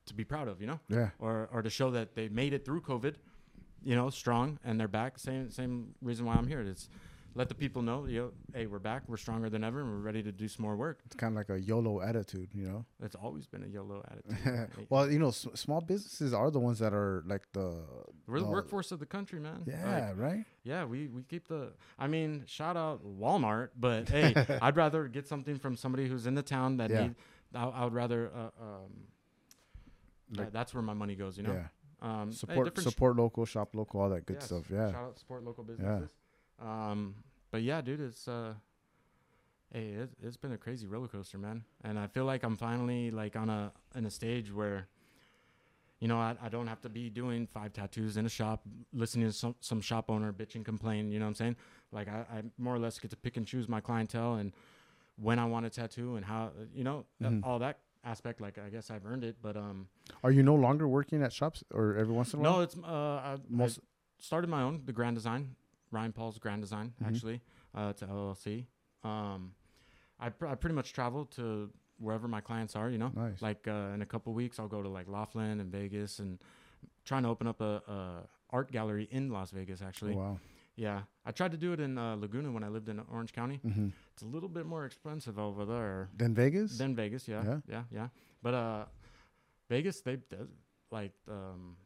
to 0.06 0.14
be 0.14 0.24
proud 0.24 0.48
of, 0.48 0.60
you 0.60 0.66
know, 0.66 0.80
yeah. 0.88 1.10
or 1.18 1.48
or 1.52 1.62
to 1.62 1.70
show 1.70 1.90
that 1.90 2.14
they 2.14 2.28
made 2.28 2.52
it 2.52 2.64
through 2.64 2.80
COVID, 2.80 3.14
you 3.82 3.94
know, 3.94 4.10
strong 4.10 4.58
and 4.64 4.80
they're 4.80 4.88
back. 4.88 5.18
Same 5.18 5.50
same 5.50 5.94
reason 6.00 6.26
why 6.26 6.34
I'm 6.34 6.46
here. 6.46 6.60
It's 6.60 6.88
let 7.36 7.48
the 7.48 7.54
people 7.54 7.82
know, 7.82 8.06
you 8.06 8.18
know, 8.20 8.30
hey, 8.54 8.66
we're 8.66 8.78
back, 8.80 9.02
we're 9.06 9.16
stronger 9.18 9.48
than 9.50 9.62
ever, 9.62 9.80
and 9.80 9.90
we're 9.90 9.98
ready 9.98 10.22
to 10.22 10.32
do 10.32 10.48
some 10.48 10.62
more 10.64 10.74
work. 10.74 11.00
It's 11.06 11.14
kind 11.14 11.32
of 11.32 11.36
like 11.36 11.50
a 11.50 11.60
YOLO 11.60 12.00
attitude, 12.00 12.48
you 12.54 12.66
know. 12.66 12.84
It's 13.02 13.14
always 13.14 13.46
been 13.46 13.62
a 13.62 13.66
YOLO 13.66 14.02
attitude. 14.10 14.38
Hey, 14.76 14.86
well, 14.88 15.10
you 15.10 15.18
know, 15.18 15.28
s- 15.28 15.46
small 15.54 15.80
businesses 15.80 16.32
are 16.32 16.50
the 16.50 16.58
ones 16.58 16.78
that 16.80 16.92
are 16.94 17.22
like 17.26 17.42
the 17.52 17.82
we're 18.26 18.40
the 18.40 18.46
the- 18.46 18.50
workforce 18.50 18.90
of 18.90 18.98
the 19.00 19.06
country, 19.06 19.38
man. 19.38 19.62
Like, 19.66 19.76
Yeah, 19.76 20.12
right. 20.16 20.44
Yeah, 20.64 20.84
we, 20.86 21.08
we 21.08 21.22
keep 21.22 21.46
the. 21.48 21.72
I 21.98 22.06
mean, 22.08 22.42
shout 22.46 22.76
out 22.76 23.04
Walmart, 23.04 23.68
but 23.78 24.08
hey, 24.08 24.34
I'd 24.62 24.76
rather 24.76 25.06
get 25.06 25.28
something 25.28 25.58
from 25.58 25.76
somebody 25.76 26.08
who's 26.08 26.26
in 26.26 26.34
the 26.34 26.42
town 26.42 26.78
that 26.78 26.90
Yeah. 26.90 27.02
need. 27.02 27.14
I, 27.54 27.64
I 27.66 27.84
would 27.84 27.92
rather. 27.94 28.30
Uh, 28.34 28.50
um, 28.64 28.92
Like- 30.36 30.52
that's 30.52 30.72
where 30.74 30.82
my 30.82 30.94
money 30.94 31.14
goes. 31.14 31.36
You 31.36 31.44
know. 31.44 31.52
Yeah, 31.52 31.68
Um, 32.00 32.28
hey, 32.30 32.34
support 32.36 32.78
sh- 32.78 32.82
support 32.82 33.16
local, 33.16 33.44
shop 33.44 33.74
local, 33.74 34.00
all 34.00 34.08
that 34.10 34.26
good 34.26 34.36
yes, 34.40 34.46
stuff. 34.46 34.64
Yeah, 34.70 34.90
Shout 34.90 35.04
out 35.04 35.18
support 35.18 35.44
local 35.44 35.64
businesses. 35.64 36.08
Yeah. 36.62 36.90
Um, 36.90 37.14
but 37.56 37.62
yeah, 37.62 37.80
dude, 37.80 38.02
it's 38.02 38.28
uh. 38.28 38.52
Hey, 39.72 39.88
it, 39.88 40.10
it's 40.22 40.36
been 40.36 40.52
a 40.52 40.58
crazy 40.58 40.86
roller 40.86 41.08
coaster, 41.08 41.38
man, 41.38 41.64
and 41.82 41.98
I 41.98 42.06
feel 42.06 42.24
like 42.26 42.42
I'm 42.44 42.54
finally 42.56 43.10
like 43.10 43.34
on 43.34 43.48
a 43.48 43.72
in 43.94 44.04
a 44.04 44.10
stage 44.10 44.52
where, 44.52 44.88
you 46.00 46.06
know, 46.06 46.18
I, 46.18 46.36
I 46.42 46.50
don't 46.50 46.66
have 46.66 46.82
to 46.82 46.90
be 46.90 47.08
doing 47.08 47.46
five 47.46 47.72
tattoos 47.72 48.18
in 48.18 48.26
a 48.26 48.28
shop, 48.28 48.60
listening 48.92 49.26
to 49.26 49.32
some 49.32 49.54
some 49.60 49.80
shop 49.80 50.10
owner 50.10 50.32
bitch 50.34 50.54
and 50.54 50.64
complain. 50.66 51.10
You 51.10 51.18
know 51.18 51.24
what 51.24 51.30
I'm 51.30 51.34
saying? 51.36 51.56
Like 51.92 52.08
I, 52.08 52.26
I 52.30 52.42
more 52.58 52.74
or 52.74 52.78
less 52.78 52.98
get 52.98 53.10
to 53.12 53.16
pick 53.16 53.38
and 53.38 53.46
choose 53.46 53.68
my 53.70 53.80
clientele 53.80 54.34
and 54.34 54.52
when 55.18 55.38
I 55.38 55.46
want 55.46 55.64
a 55.64 55.70
tattoo 55.70 56.16
and 56.16 56.24
how 56.26 56.50
you 56.74 56.84
know 56.84 57.06
uh, 57.24 57.28
Mhm. 57.30 57.40
all 57.42 57.58
that 57.60 57.78
aspect. 58.04 58.40
Like 58.42 58.58
I 58.58 58.68
guess 58.68 58.90
I've 58.90 59.06
earned 59.06 59.24
it, 59.24 59.36
but 59.40 59.56
um, 59.56 59.88
Are 60.22 60.30
you 60.30 60.42
no 60.42 60.54
longer 60.54 60.86
working 60.86 61.22
at 61.22 61.32
shops 61.32 61.64
or 61.72 61.96
every 61.96 62.12
once 62.14 62.34
in 62.34 62.40
a 62.40 62.42
while? 62.42 62.58
no, 62.58 62.60
it's 62.60 62.76
uh, 62.76 62.86
I, 63.32 63.36
Most- 63.48 63.78
I 63.80 64.22
started 64.22 64.48
my 64.48 64.62
own, 64.62 64.82
the 64.84 64.92
Grand 64.92 65.16
Design, 65.16 65.56
Ryan 65.96 66.12
Paul's 66.12 66.38
Grand 66.38 66.60
Design, 66.60 66.92
Mhm. 67.00 67.06
actually. 67.08 67.40
Uh, 67.74 67.88
it's 67.92 68.02
LLC. 68.02 68.66
Um, 69.02 69.54
I 70.20 70.28
pr- 70.28 70.46
I 70.52 70.54
pretty 70.54 70.74
much 70.74 70.92
travel 70.92 71.24
to 71.38 71.70
wherever 71.98 72.28
my 72.28 72.40
clients 72.42 72.76
are. 72.76 72.90
You 72.90 72.98
know, 72.98 73.10
Nice. 73.14 73.40
like 73.40 73.66
uh, 73.66 73.94
in 73.94 74.02
a 74.02 74.06
couple 74.06 74.32
weeks, 74.34 74.58
I'll 74.58 74.68
go 74.76 74.82
to 74.82 74.88
like 74.98 75.08
Laughlin 75.08 75.60
and 75.60 75.70
Vegas, 75.72 76.18
and 76.18 76.38
trying 77.04 77.22
to 77.22 77.30
open 77.30 77.46
up 77.46 77.60
a, 77.60 77.72
a 77.96 77.98
art 78.50 78.70
gallery 78.70 79.08
in 79.10 79.30
Las 79.30 79.50
Vegas. 79.52 79.80
Actually, 79.82 80.14
Oh, 80.14 80.18
wow. 80.18 80.38
yeah, 80.76 81.02
I 81.24 81.32
tried 81.32 81.52
to 81.52 81.56
do 81.56 81.72
it 81.72 81.80
in 81.80 81.96
uh, 81.98 82.16
Laguna 82.16 82.50
when 82.52 82.62
I 82.64 82.68
lived 82.68 82.88
in 82.88 83.00
Orange 83.10 83.32
County. 83.32 83.56
hmm 83.62 83.88
It's 84.12 84.22
a 84.22 84.26
little 84.26 84.48
bit 84.50 84.66
more 84.66 84.84
expensive 84.84 85.38
over 85.38 85.64
there 85.64 86.08
Then 86.16 86.34
Vegas. 86.34 86.76
than 86.78 86.94
Vegas. 86.94 87.26
Yeah, 87.28 87.42
Yeah? 87.44 87.60
yeah, 87.68 87.84
yeah. 87.90 88.08
But 88.42 88.54
uh, 88.54 88.84
Vegas, 89.68 90.00
they 90.02 90.16
they- 90.30 90.50
like 90.90 91.14
um, 91.28 91.76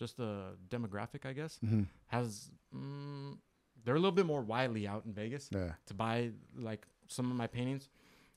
just 0.00 0.16
the 0.16 0.32
demographic, 0.68 1.22
I 1.24 1.32
guess, 1.40 1.58
hmm 1.58 1.82
has 2.08 2.50
mm, 2.74 3.36
they're 3.84 3.94
a 4.00 4.02
little 4.04 4.18
bit 4.20 4.26
more 4.26 4.42
wily 4.42 4.84
out 4.92 5.02
in 5.06 5.12
Vegas 5.12 5.48
Yeah. 5.52 5.72
to 5.86 5.94
buy 5.94 6.30
like 6.58 6.82
some 7.06 7.30
of 7.30 7.36
my 7.36 7.46
paintings, 7.46 7.88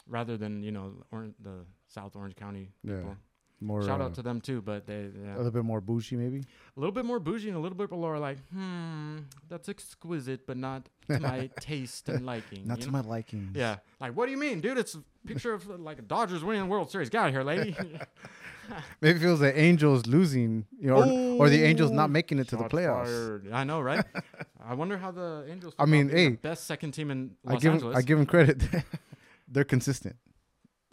rather 0.07 0.35
than 0.37 0.61
you 0.67 0.71
know 0.71 0.87
or 1.11 1.29
the 1.47 1.65
South 1.87 2.15
Orange 2.15 2.35
County 2.35 2.65
Yeah. 2.83 2.97
people. 2.97 3.17
More. 3.61 3.81
Shout 3.81 4.01
uh, 4.01 4.05
out 4.05 4.13
to 4.15 4.21
them 4.21 4.41
too, 4.41 4.61
but 4.61 4.85
they 4.85 5.01
yeah. 5.23 5.35
a 5.35 5.37
little 5.37 5.51
bit 5.59 5.63
more 5.63 5.79
bougie, 5.79 6.17
maybe. 6.17 6.39
a 6.75 6.79
little 6.81 6.91
bit 6.91 7.05
more 7.05 7.19
bougie 7.27 7.47
and 7.47 7.57
a 7.57 7.61
little 7.61 7.77
bit 7.77 7.89
more 7.91 8.19
like, 8.19 8.37
hmm, 8.53 9.19
that's 9.47 9.69
exquisite, 9.69 10.45
but 10.45 10.57
not 10.57 10.89
to 11.07 11.19
my 11.21 11.49
taste 11.61 12.09
and 12.09 12.25
liking. 12.25 12.67
Not 12.67 12.81
to 12.81 12.87
know? 12.87 12.91
my 12.99 13.01
liking. 13.15 13.51
Yeah, 13.55 13.77
like 14.01 14.17
what 14.17 14.25
do 14.25 14.31
you 14.35 14.37
mean, 14.37 14.59
dude? 14.59 14.77
It's 14.77 14.95
a 14.95 15.03
picture 15.25 15.53
of 15.53 15.61
like 15.79 15.97
a 15.99 16.01
Dodgers 16.01 16.43
winning 16.43 16.63
the 16.63 16.67
World 16.67 16.91
Series. 16.91 17.09
Get 17.09 17.19
out 17.21 17.27
of 17.29 17.33
here, 17.33 17.43
lady. 17.43 17.71
Maybe 19.01 19.17
it 19.17 19.21
feels 19.21 19.39
the 19.39 19.57
Angels 19.57 20.05
losing, 20.07 20.65
you 20.79 20.87
know, 20.87 21.35
or, 21.37 21.45
or 21.45 21.49
the 21.49 21.63
Angels 21.63 21.91
not 21.91 22.09
making 22.09 22.39
it 22.39 22.47
to 22.49 22.55
the 22.55 22.63
Shots 22.63 22.73
playoffs. 22.73 23.05
fired. 23.05 23.49
I 23.53 23.63
know, 23.63 23.81
right? 23.81 24.03
I 24.65 24.73
wonder 24.73 24.97
how 24.97 25.11
the 25.11 25.45
Angels. 25.49 25.73
I 25.79 25.83
feel 25.85 25.91
mean, 25.91 26.07
being 26.07 26.15
the 26.17 26.29
hey, 26.31 26.35
best 26.35 26.65
second 26.65 26.91
team 26.93 27.11
in 27.11 27.31
I 27.47 27.53
Los 27.53 27.61
give 27.61 27.69
'em- 27.69 27.75
Angeles, 27.75 27.97
I 27.97 28.01
give 28.01 28.17
them 28.17 28.25
credit. 28.27 28.61
They're 29.47 29.63
consistent. 29.63 30.15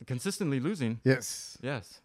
consistently 0.07 0.61
losing. 0.61 1.01
Yes. 1.05 1.57
Yes. 1.63 2.01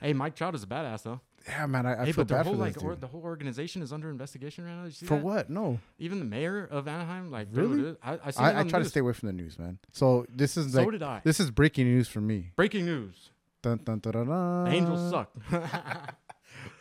hey, 0.00 0.12
Mike 0.12 0.34
Trout 0.36 0.54
is 0.54 0.62
a 0.62 0.66
badass 0.66 1.02
though. 1.02 1.20
Yeah, 1.48 1.66
man. 1.66 1.86
I, 1.86 2.02
I 2.02 2.04
hey, 2.06 2.12
feel 2.12 2.22
but 2.24 2.28
their 2.28 2.38
bad 2.38 2.46
whole 2.46 2.54
for 2.56 2.60
like 2.60 2.74
this 2.74 2.82
or, 2.82 2.96
the 2.96 3.06
whole 3.06 3.22
organization 3.22 3.80
is 3.80 3.92
under 3.92 4.10
investigation 4.10 4.64
right 4.64 4.72
now. 4.74 4.82
Did 4.82 4.88
you 4.88 4.92
see 4.94 5.06
For 5.06 5.14
that? 5.16 5.24
what? 5.24 5.48
No. 5.50 5.78
Even 6.00 6.18
the 6.18 6.24
mayor 6.24 6.64
of 6.68 6.88
Anaheim, 6.88 7.30
like 7.30 7.46
Really? 7.52 7.76
dude, 7.76 7.96
I 8.02 8.18
I, 8.24 8.30
seen 8.32 8.44
it 8.44 8.48
I, 8.48 8.50
I 8.52 8.54
on 8.60 8.66
the 8.66 8.70
try 8.70 8.78
to 8.80 8.82
news. 8.84 8.90
stay 8.90 9.00
away 9.00 9.12
from 9.12 9.28
the 9.28 9.32
news, 9.32 9.56
man. 9.58 9.78
So 9.92 10.26
this 10.28 10.56
is 10.56 10.72
So 10.72 10.82
like 10.82 10.90
did 10.90 11.02
I. 11.04 11.20
this 11.22 11.38
is 11.38 11.52
breaking 11.52 11.86
news 11.86 12.08
for 12.08 12.20
me. 12.20 12.50
Breaking 12.56 12.84
news: 12.84 13.30
Dun, 13.62 13.78
dun, 13.84 13.98
dun. 14.00 14.66
Angels 14.68 15.10
suck. 15.10 15.30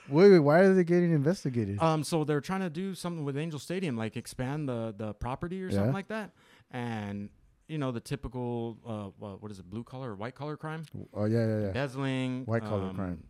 Wait, 0.08 0.32
wait. 0.32 0.40
Why 0.40 0.60
are 0.60 0.74
they 0.74 0.84
getting 0.84 1.12
investigated? 1.12 1.82
Um, 1.82 2.04
so 2.04 2.24
they're 2.24 2.40
trying 2.42 2.60
to 2.62 2.70
do 2.70 2.94
something 2.94 3.26
with 3.26 3.36
Angel 3.36 3.58
Stadium, 3.60 3.98
like 3.98 4.16
expand 4.16 4.70
the 4.70 4.94
the 4.96 5.14
property 5.16 5.64
or 5.64 5.68
Yeah. 5.70 5.78
something 5.78 5.94
like 5.94 6.10
that, 6.10 6.32
and 6.70 7.30
you 7.68 7.80
know 7.80 7.92
the 7.92 8.00
typical 8.00 8.78
uh, 8.86 9.10
what, 9.18 9.42
what 9.42 9.52
is 9.52 9.58
it, 9.58 9.68
blue 9.68 9.84
collar 9.84 10.12
or 10.12 10.16
white 10.16 10.36
collar 10.36 10.58
crime, 10.58 10.84
oh 11.14 11.26
yeah, 11.26 11.40
yeah, 11.40 11.48
yeah. 11.60 11.68
embezzling, 11.68 12.46
White 12.46 12.64
collar 12.64 12.90
um, 12.90 12.96
crime. 12.96 13.24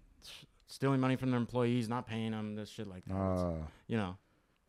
stealing 0.67 0.99
money 0.99 1.15
from 1.15 1.31
their 1.31 1.39
employees, 1.39 1.87
not 1.87 2.05
paying 2.07 2.31
them, 2.31 2.55
this 2.55 2.69
shit 2.69 2.87
like 2.87 3.05
that. 3.05 3.15
Uh, 3.15 3.53
you 3.87 3.95
know, 3.95 4.17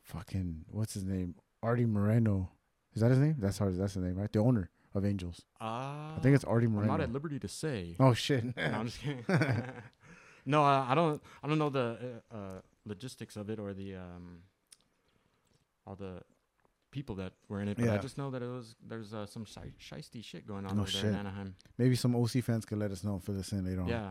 fucking 0.03 0.65
what's 0.71 0.95
his 0.95 1.05
name? 1.05 1.35
Arte 1.63 1.85
Moreno. 1.87 2.51
Is 2.95 3.03
that 3.03 3.11
his 3.11 3.19
name? 3.19 3.35
That's 3.39 3.59
hard. 3.59 3.77
That's 3.77 3.95
his 3.95 4.03
name, 4.05 4.15
right? 4.15 4.33
The 4.33 4.39
owner 4.39 4.71
of 4.97 5.05
Angels? 5.05 5.43
Uh, 5.61 5.65
I 5.65 6.19
think 6.23 6.35
it's 6.35 6.45
Arte 6.45 6.67
I'm 6.67 6.73
Moreno. 6.73 6.93
not 6.93 7.01
at 7.01 7.13
liberty 7.13 7.39
to 7.41 7.49
say. 7.49 7.97
oh 8.01 8.15
shit! 8.15 8.45
No, 8.57 8.63
I'm 8.63 8.87
just 8.87 9.01
kidding. 9.01 9.25
no, 10.47 10.65
uh, 10.65 10.87
I 10.89 10.95
don't. 10.95 11.23
I 11.43 11.49
don't 11.49 11.59
know 11.59 11.71
the 11.71 12.23
uh, 12.33 12.37
uh, 12.37 12.61
logistics 12.85 13.37
of 13.37 13.51
it 13.51 13.59
or 13.59 13.73
the 13.75 13.97
um, 13.97 14.43
all 15.87 15.95
the 15.97 16.23
people 16.91 17.15
that 17.17 17.33
were 17.49 17.61
in 17.61 17.69
it. 17.69 17.77
But 17.79 17.89
I 17.91 17.99
just 17.99 18.17
know 18.19 18.31
that 18.31 18.43
it 18.43 18.49
was 18.49 18.75
there's 18.87 19.13
uh, 19.13 19.27
some 19.27 19.45
shisty 19.45 20.25
shit 20.25 20.47
going 20.47 20.65
on 20.67 20.79
Oh, 20.79 20.83
over 20.83 20.91
there 20.91 21.11
in. 21.11 21.17
Anaheim. 21.17 21.55
Maybe 21.79 21.95
some 21.97 22.15
OC 22.17 22.43
fans 22.43 22.65
could 22.65 22.79
let 22.79 22.91
us 22.91 23.05
know 23.05 23.19
for 23.19 23.33
this 23.33 23.53
in 23.53 23.65
later 23.65 23.83
on. 23.83 23.89
Yeah. 23.89 24.11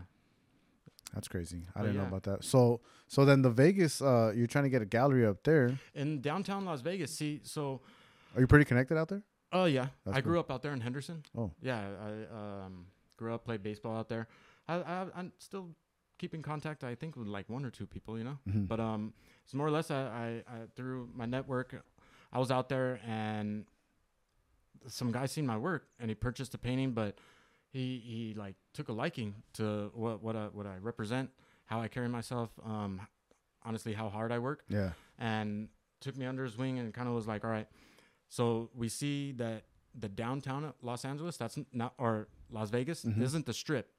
That's 1.14 1.28
crazy. 1.28 1.62
I 1.76 1.80
Oh, 1.80 1.84
didn't 1.84 1.98
know 1.98 2.08
about 2.08 2.24
that. 2.24 2.44
So 2.44 2.82
so 3.08 3.26
then 3.26 3.42
the 3.42 3.50
Vegas, 3.50 4.02
uh, 4.02 4.34
you're 4.36 4.48
trying 4.48 4.66
to 4.66 4.70
get 4.70 4.82
a 4.82 4.86
gallery 4.86 5.26
up 5.26 5.44
there. 5.44 5.80
In 5.94 6.20
downtown 6.22 6.66
Las 6.66 6.82
Vegas, 6.82 7.12
see, 7.12 7.40
so 7.44 7.82
Are 8.36 8.42
you 8.42 8.48
pretty 8.48 8.66
connected 8.66 8.98
out 8.98 9.08
there? 9.08 9.24
Oh 9.56 9.66
yeah, 9.66 9.88
That's 10.06 10.18
I 10.18 10.22
grew 10.22 10.34
cool. 10.34 10.40
up 10.42 10.52
out 10.52 10.62
there 10.62 10.74
in 10.74 10.82
Henderson. 10.82 11.24
Oh. 11.38 11.52
Yeah, 11.62 11.80
I 11.80 12.66
um, 12.66 12.86
grew 13.18 13.34
up, 13.34 13.46
played 13.46 13.64
baseball 13.64 13.98
out 13.98 14.10
there. 14.10 14.28
I, 14.68 14.76
I 14.76 15.06
I'm 15.16 15.32
still 15.40 15.70
keeping 16.18 16.42
contact. 16.42 16.84
I 16.84 16.96
think 16.96 17.16
with 17.16 17.28
like 17.28 17.50
one 17.50 17.66
or 17.66 17.72
two 17.72 17.86
people, 17.86 18.18
you 18.18 18.24
know. 18.24 18.38
Mhm. 18.48 18.68
But 18.68 18.80
um, 18.80 19.14
it's 19.44 19.54
more 19.54 19.68
or 19.68 19.72
less 19.72 19.90
I, 19.92 20.02
I, 20.02 20.28
I 20.48 20.58
through 20.76 21.10
my 21.16 21.26
network, 21.26 21.76
I 22.32 22.40
was 22.40 22.52
out 22.52 22.70
there 22.70 23.00
and 23.08 23.66
some 24.88 25.12
guy 25.12 25.26
seen 25.26 25.46
my 25.48 25.58
work 25.58 25.88
and 26.00 26.10
he 26.10 26.16
purchased 26.16 26.54
a 26.54 26.58
painting, 26.58 26.92
but 26.92 27.18
he 27.72 28.02
he 28.06 28.34
like 28.36 28.56
took 28.74 28.90
a 28.90 28.94
liking 28.94 29.36
to 29.54 29.92
what 29.94 30.22
what 30.22 30.36
I, 30.36 30.46
what 30.48 30.66
I 30.66 30.76
represent, 30.82 31.30
how 31.66 31.82
I 31.82 31.88
carry 31.88 32.08
myself, 32.10 32.50
um, 32.64 33.02
honestly 33.64 33.94
how 33.94 34.10
hard 34.10 34.32
I 34.32 34.40
work, 34.40 34.64
yeah. 34.70 34.92
and 35.18 35.70
took 36.02 36.16
me 36.18 36.26
under 36.26 36.44
his 36.44 36.58
wing 36.58 36.78
and 36.80 36.94
kind 36.94 37.08
of 37.08 37.16
was 37.16 37.28
like, 37.28 37.44
all 37.44 37.50
right, 37.50 37.68
so 38.30 38.70
we 38.74 38.90
see 38.90 39.32
that 39.34 39.64
the 39.98 40.10
downtown 40.10 40.66
of 40.66 40.74
Los 40.82 41.06
Angeles, 41.06 41.38
that's 41.38 41.58
not 41.72 41.94
or 41.98 42.28
Las 42.50 42.70
Vegas, 42.70 43.06
Mhm. 43.06 43.22
isn't 43.22 43.46
the 43.46 43.54
strip. 43.54 43.92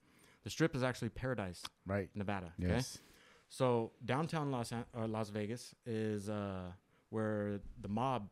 The 0.44 0.50
strip 0.50 0.74
is 0.76 0.82
actually 0.82 1.08
Paradise, 1.08 1.62
Right. 1.86 2.14
Nevada. 2.14 2.52
Okay? 2.60 2.68
Yes. 2.68 2.98
So 3.48 3.92
downtown 4.04 4.50
Los 4.50 4.72
An- 4.72 4.84
uh, 4.94 5.06
Las 5.08 5.30
Vegas 5.30 5.74
is 5.86 6.28
uh, 6.28 6.72
where 7.10 7.60
the 7.80 7.88
mob 7.88 8.28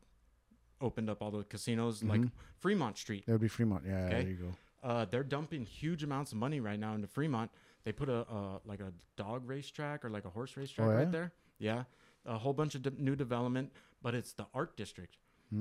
opened 0.80 1.08
up 1.08 1.22
all 1.22 1.30
the 1.30 1.44
casinos, 1.44 2.02
like 2.02 2.20
Mhm. 2.20 2.32
Fremont 2.58 2.98
Street. 2.98 3.24
That 3.26 3.32
would 3.32 3.40
be 3.40 3.48
Fremont. 3.48 3.84
Yeah. 3.86 4.06
Okay. 4.06 4.22
There 4.22 4.30
you 4.30 4.36
go. 4.36 4.54
Uh, 4.82 5.04
they're 5.06 5.24
dumping 5.24 5.64
huge 5.64 6.02
amounts 6.02 6.32
of 6.32 6.38
money 6.38 6.60
right 6.60 6.78
now 6.78 6.94
into 6.94 7.06
Fremont. 7.06 7.50
They 7.84 7.92
put 7.92 8.08
a 8.08 8.28
uh, 8.28 8.58
like 8.64 8.80
a 8.80 8.92
dog 9.16 9.46
racetrack 9.48 10.04
or 10.04 10.10
like 10.10 10.24
a 10.26 10.30
horse 10.30 10.56
racetrack 10.56 10.86
Oh, 10.86 10.90
yeah? 10.90 10.96
right 10.98 11.10
there. 11.12 11.32
Yeah, 11.58 11.84
a 12.26 12.36
whole 12.38 12.52
bunch 12.52 12.74
of 12.74 12.82
de- 12.82 12.90
new 13.02 13.16
development, 13.16 13.72
but 14.02 14.14
it's 14.14 14.32
the 14.34 14.46
art 14.52 14.76
district. 14.76 15.16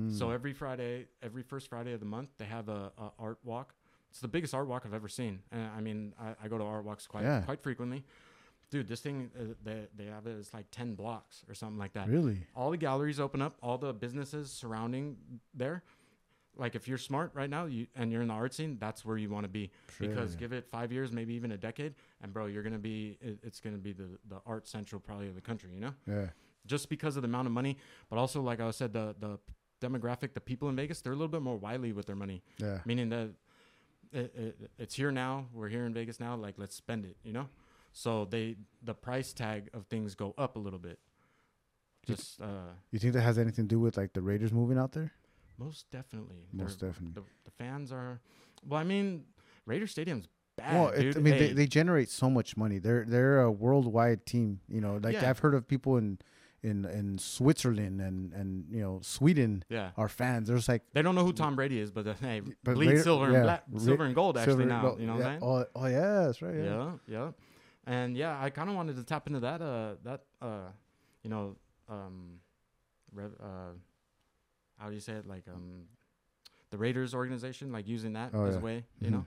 So 0.08 0.26
Mm. 0.28 0.34
every 0.34 0.52
Friday, 0.52 1.06
every 1.22 1.42
first 1.42 1.68
Friday 1.68 1.92
of 1.92 2.00
the 2.00 2.06
month, 2.06 2.30
they 2.38 2.44
have 2.44 2.68
a, 2.68 2.92
a 2.98 3.10
art 3.18 3.38
walk. 3.44 3.74
It's 4.10 4.20
the 4.20 4.28
biggest 4.28 4.54
art 4.54 4.66
walk 4.68 4.84
I've 4.86 4.94
ever 4.94 5.08
seen. 5.08 5.40
And 5.50 5.66
I 5.76 5.80
mean, 5.80 6.14
I, 6.20 6.34
I 6.44 6.48
go 6.48 6.58
to 6.58 6.64
art 6.64 6.84
walks 6.84 7.06
quite 7.06 7.24
Yeah. 7.24 7.40
quite 7.42 7.60
frequently. 7.60 8.04
Dude, 8.70 8.86
this 8.88 9.00
thing 9.00 9.30
uh, 9.38 9.54
they 9.62 9.86
they 9.96 10.06
have 10.06 10.26
it 10.26 10.38
as 10.38 10.52
like 10.54 10.66
ten 10.70 10.94
blocks 10.94 11.44
or 11.48 11.54
something 11.54 11.78
like 11.78 11.92
that. 11.94 12.08
really? 12.08 12.46
All 12.54 12.70
the 12.70 12.76
galleries 12.76 13.18
open 13.20 13.40
up, 13.42 13.56
all 13.62 13.78
the 13.78 13.92
businesses 13.92 14.50
surrounding 14.52 15.16
there. 15.54 15.82
Like 16.56 16.76
if 16.76 16.86
you're 16.86 16.98
smart 16.98 17.32
right 17.34 17.50
now, 17.50 17.64
you 17.66 17.88
and 17.96 18.12
you're 18.12 18.22
in 18.22 18.28
the 18.28 18.34
art 18.34 18.54
scene, 18.54 18.76
that's 18.78 19.04
where 19.04 19.16
you 19.16 19.28
want 19.28 19.44
to 19.44 19.48
be. 19.48 19.70
Because 19.98 20.36
give 20.36 20.52
it 20.52 20.66
five 20.70 20.92
years, 20.92 21.10
maybe 21.10 21.34
even 21.34 21.50
a 21.52 21.56
decade, 21.56 21.94
and 22.22 22.32
bro, 22.32 22.46
you're 22.46 22.62
gonna 22.62 22.78
be. 22.78 23.18
It, 23.20 23.38
it's 23.42 23.58
gonna 23.60 23.78
be 23.78 23.92
the 23.92 24.18
the 24.28 24.40
art 24.46 24.68
central 24.68 25.00
probably 25.00 25.28
of 25.28 25.34
the 25.34 25.40
country. 25.40 25.70
You 25.74 25.80
know 25.80 25.94
Yeah. 26.06 26.26
just 26.66 26.88
because 26.88 27.16
of 27.16 27.22
the 27.22 27.28
amount 27.28 27.46
of 27.46 27.52
money, 27.52 27.76
but 28.08 28.18
also 28.18 28.40
like 28.40 28.60
I 28.60 28.70
said, 28.70 28.92
the 28.92 29.16
the 29.18 29.38
demographic, 29.88 30.34
the 30.34 30.40
people 30.40 30.68
in 30.68 30.76
Vegas, 30.76 31.00
they're 31.00 31.12
a 31.12 31.16
little 31.16 31.28
bit 31.36 31.42
more 31.42 31.56
wily 31.56 31.92
with 31.92 32.06
their 32.06 32.16
money, 32.16 32.42
Yeah. 32.58 32.78
meaning 32.84 33.08
that 33.10 33.30
it, 34.12 34.32
it, 34.36 34.70
it's 34.78 34.94
here 34.94 35.10
now. 35.10 35.46
We're 35.52 35.68
here 35.68 35.84
in 35.86 35.92
Vegas 35.94 36.20
now. 36.20 36.36
Like 36.36 36.54
let's 36.58 36.76
spend 36.76 37.04
it, 37.04 37.16
you 37.24 37.32
know. 37.32 37.48
So 37.92 38.24
they 38.24 38.56
the 38.82 38.94
price 38.94 39.32
tag 39.32 39.70
of 39.74 39.86
things 39.86 40.14
go 40.14 40.34
up 40.38 40.56
a 40.56 40.58
little 40.58 40.78
bit. 40.78 40.98
You- 42.06 42.14
Just 42.16 42.40
uh, 42.40 42.72
You 42.90 42.98
think 42.98 43.12
that 43.14 43.22
has 43.22 43.38
anything 43.38 43.64
to 43.66 43.74
do 43.76 43.80
with 43.80 43.96
like 43.96 44.12
the 44.12 44.20
Raiders 44.22 44.52
moving 44.52 44.78
out 44.78 44.92
there? 44.92 45.12
most 45.56 45.88
definitely. 45.92 46.48
Most 46.52 46.80
They're- 46.80 46.88
definitely. 46.90 47.22
The, 47.22 47.28
the 47.44 47.50
fans 47.52 47.92
are. 47.92 48.20
Well, 48.66 48.80
I 48.80 48.84
mean, 48.84 49.24
Raider 49.66 49.86
Stadium's 49.86 50.26
bad, 50.56 50.74
well, 50.74 50.88
it, 50.88 51.00
dude. 51.02 51.16
I 51.16 51.20
mean, 51.20 51.38
they, 51.38 51.52
they 51.52 51.66
generate 51.66 52.08
so 52.10 52.28
much 52.28 52.56
money. 52.56 52.78
They're 52.78 53.04
they're 53.06 53.40
a 53.42 53.50
worldwide 53.52 54.26
team. 54.26 54.60
You 54.68 54.80
know, 54.80 54.98
like 55.02 55.14
Yeah. 55.14 55.30
I've 55.30 55.38
heard 55.38 55.54
of 55.54 55.66
people 55.68 55.96
in 55.96 56.18
in 56.64 56.84
in 56.86 57.18
Switzerland 57.18 58.00
and 58.00 58.32
and 58.32 58.64
you 58.70 58.80
know 58.82 58.98
Sweden 59.02 59.64
yeah. 59.68 59.90
are 59.96 60.08
fans. 60.08 60.48
There's 60.48 60.68
like 60.68 60.82
They 60.94 61.02
don't 61.02 61.14
know 61.14 61.24
who 61.24 61.32
Tom 61.32 61.54
Brady 61.56 61.78
is, 61.78 61.90
but 61.90 62.06
uh, 62.06 62.14
hey, 62.20 62.40
But 62.64 62.74
bleed 62.74 63.00
silver 63.02 63.28
yeah, 63.30 63.34
and 63.36 63.42
black, 63.44 63.62
silver 63.78 64.04
and 64.04 64.14
gold 64.14 64.36
actually 64.38 64.52
silver- 64.52 64.66
now. 64.66 64.82
no, 64.82 64.98
you 64.98 65.06
know 65.06 65.18
yeah. 65.18 65.18
what 65.18 65.26
I'm 65.26 65.40
saying? 65.40 65.66
Oh, 65.76 65.80
oh 65.82 65.86
yeah, 65.86 66.24
that's 66.26 66.42
right. 66.42 66.54
Yeah. 66.54 66.62
yeah 66.64 66.90
yeah 67.16 67.30
and 67.86 68.16
yeah 68.16 68.40
i 68.40 68.48
kind 68.48 68.70
of 68.70 68.74
wanted 68.76 68.96
to 68.96 69.04
tap 69.04 69.26
into 69.26 69.40
that 69.40 69.60
uh 69.60 69.96
that 70.04 70.20
uh 70.40 70.68
you 71.22 71.28
know 71.28 71.54
um 71.90 72.40
rev, 73.12 73.30
uh 73.42 73.72
how 74.78 74.88
do 74.88 74.94
you 74.94 75.00
say 75.00 75.12
it 75.12 75.26
like 75.28 75.44
um 75.52 75.82
the 76.70 76.78
raiders 76.78 77.14
organization 77.14 77.70
like 77.72 77.86
using 77.86 78.14
that 78.14 78.30
Oh, 78.32 78.46
as 78.46 78.56
a 78.56 78.60
way 78.60 78.84
you 79.00 79.08
Mhm. 79.08 79.12
know 79.12 79.24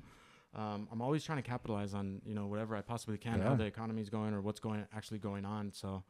um 0.56 0.88
i'm 0.92 1.02
always 1.04 1.24
trying 1.24 1.38
to 1.44 1.48
capitalize 1.48 1.94
on 1.94 2.20
you 2.26 2.34
know 2.34 2.48
whatever 2.48 2.76
i 2.76 2.82
possibly 2.82 3.20
can 3.20 3.40
how 3.42 3.54
the 3.54 3.66
economy's 3.66 4.10
going 4.10 4.34
or 4.34 4.42
what's 4.42 4.60
going 4.60 4.84
actually 4.92 5.20
going 5.20 5.46
on 5.46 5.72
so 5.72 6.04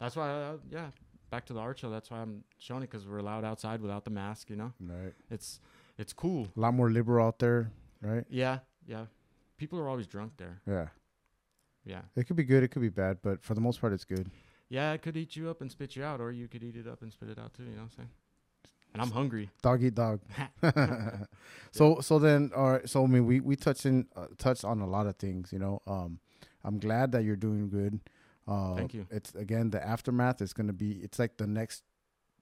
that's 0.00 0.16
why 0.16 0.28
uh, 0.30 0.56
yeah 0.70 0.90
back 1.30 1.44
to 1.46 1.52
the 1.52 1.60
art 1.60 1.78
show 1.78 1.90
that's 1.90 2.10
why 2.10 2.18
i'm 2.18 2.44
showing 2.58 2.82
it 2.82 2.90
because 2.90 3.06
we're 3.06 3.18
allowed 3.18 3.44
outside 3.44 3.80
without 3.80 4.04
the 4.04 4.10
mask 4.10 4.48
you 4.50 4.56
know 4.56 4.72
Right. 4.80 5.12
it's 5.30 5.60
it's 5.98 6.12
cool 6.12 6.48
A 6.56 6.60
lot 6.60 6.74
more 6.74 6.90
liberal 6.90 7.26
out 7.26 7.38
there, 7.38 7.70
right? 8.00 8.24
yeah 8.28 8.58
yeah 8.86 9.06
people 9.56 9.78
are 9.78 9.88
always 9.88 10.06
drunk 10.06 10.32
there 10.36 10.60
Yeah. 10.66 10.88
yeah 11.84 12.02
It 12.16 12.26
could 12.26 12.36
be 12.36 12.44
good. 12.44 12.62
It 12.62 12.68
could 12.68 12.82
be 12.82 12.88
bad, 12.90 13.18
but 13.22 13.42
for 13.42 13.54
the 13.54 13.60
most 13.60 13.80
part, 13.80 13.92
it's 13.92 14.04
good. 14.04 14.30
Yeah, 14.68 14.92
it 14.92 15.00
could 15.02 15.16
eat 15.16 15.36
you 15.36 15.48
up 15.48 15.60
and 15.62 15.70
spit 15.70 15.94
you 15.96 16.02
out, 16.04 16.20
or 16.20 16.30
you 16.32 16.48
could 16.48 16.62
eat 16.64 16.76
it 16.76 16.86
up 16.88 17.00
and 17.02 17.12
spit 17.12 17.28
it 17.30 17.38
out 17.38 17.54
too. 17.54 17.62
You 17.62 17.70
know 17.70 17.76
what 17.76 17.82
I'm 17.84 17.90
saying? 17.96 18.10
And 18.92 19.00
I'm 19.02 19.10
hungry. 19.12 19.50
Dog 19.62 19.82
eat 19.84 19.94
dog. 19.94 20.20
so 21.70 22.00
so 22.00 22.18
then, 22.18 22.50
all 22.56 22.72
right. 22.72 22.88
So 22.88 23.04
I 23.04 23.06
mean, 23.06 23.26
we 23.26 23.40
we 23.40 23.56
touched 23.56 23.86
in 23.86 24.06
uh, 24.16 24.26
touched 24.38 24.64
on 24.64 24.80
a 24.80 24.86
lot 24.86 25.06
of 25.06 25.16
things. 25.16 25.52
You 25.52 25.58
know, 25.58 25.82
um, 25.86 26.18
I'm 26.64 26.78
glad 26.78 27.12
that 27.12 27.24
you're 27.24 27.36
doing 27.36 27.68
good. 27.68 28.00
Uh, 28.46 28.74
Thank 28.76 28.94
you. 28.94 29.06
It's 29.10 29.34
again 29.34 29.70
the 29.70 29.84
aftermath 29.84 30.40
is 30.40 30.52
going 30.52 30.68
to 30.68 30.72
be. 30.72 30.92
It's 31.02 31.18
like 31.18 31.36
the 31.36 31.46
next 31.46 31.82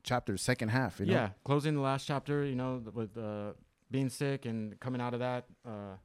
chapter, 0.03 0.37
second 0.37 0.69
half. 0.69 1.01
You 1.01 1.07
know? 1.07 1.13
Yeah, 1.13 1.29
closing 1.45 1.75
the 1.75 1.81
last 1.81 2.07
chapter. 2.07 2.45
You 2.45 2.55
know, 2.57 2.83
with 2.93 3.17
uh, 3.17 3.53
being 3.91 4.11
sick 4.11 4.45
and 4.47 4.79
coming 4.81 5.01
out 5.01 5.15
of 5.15 5.21
that 5.21 5.45
uh, 5.67 5.97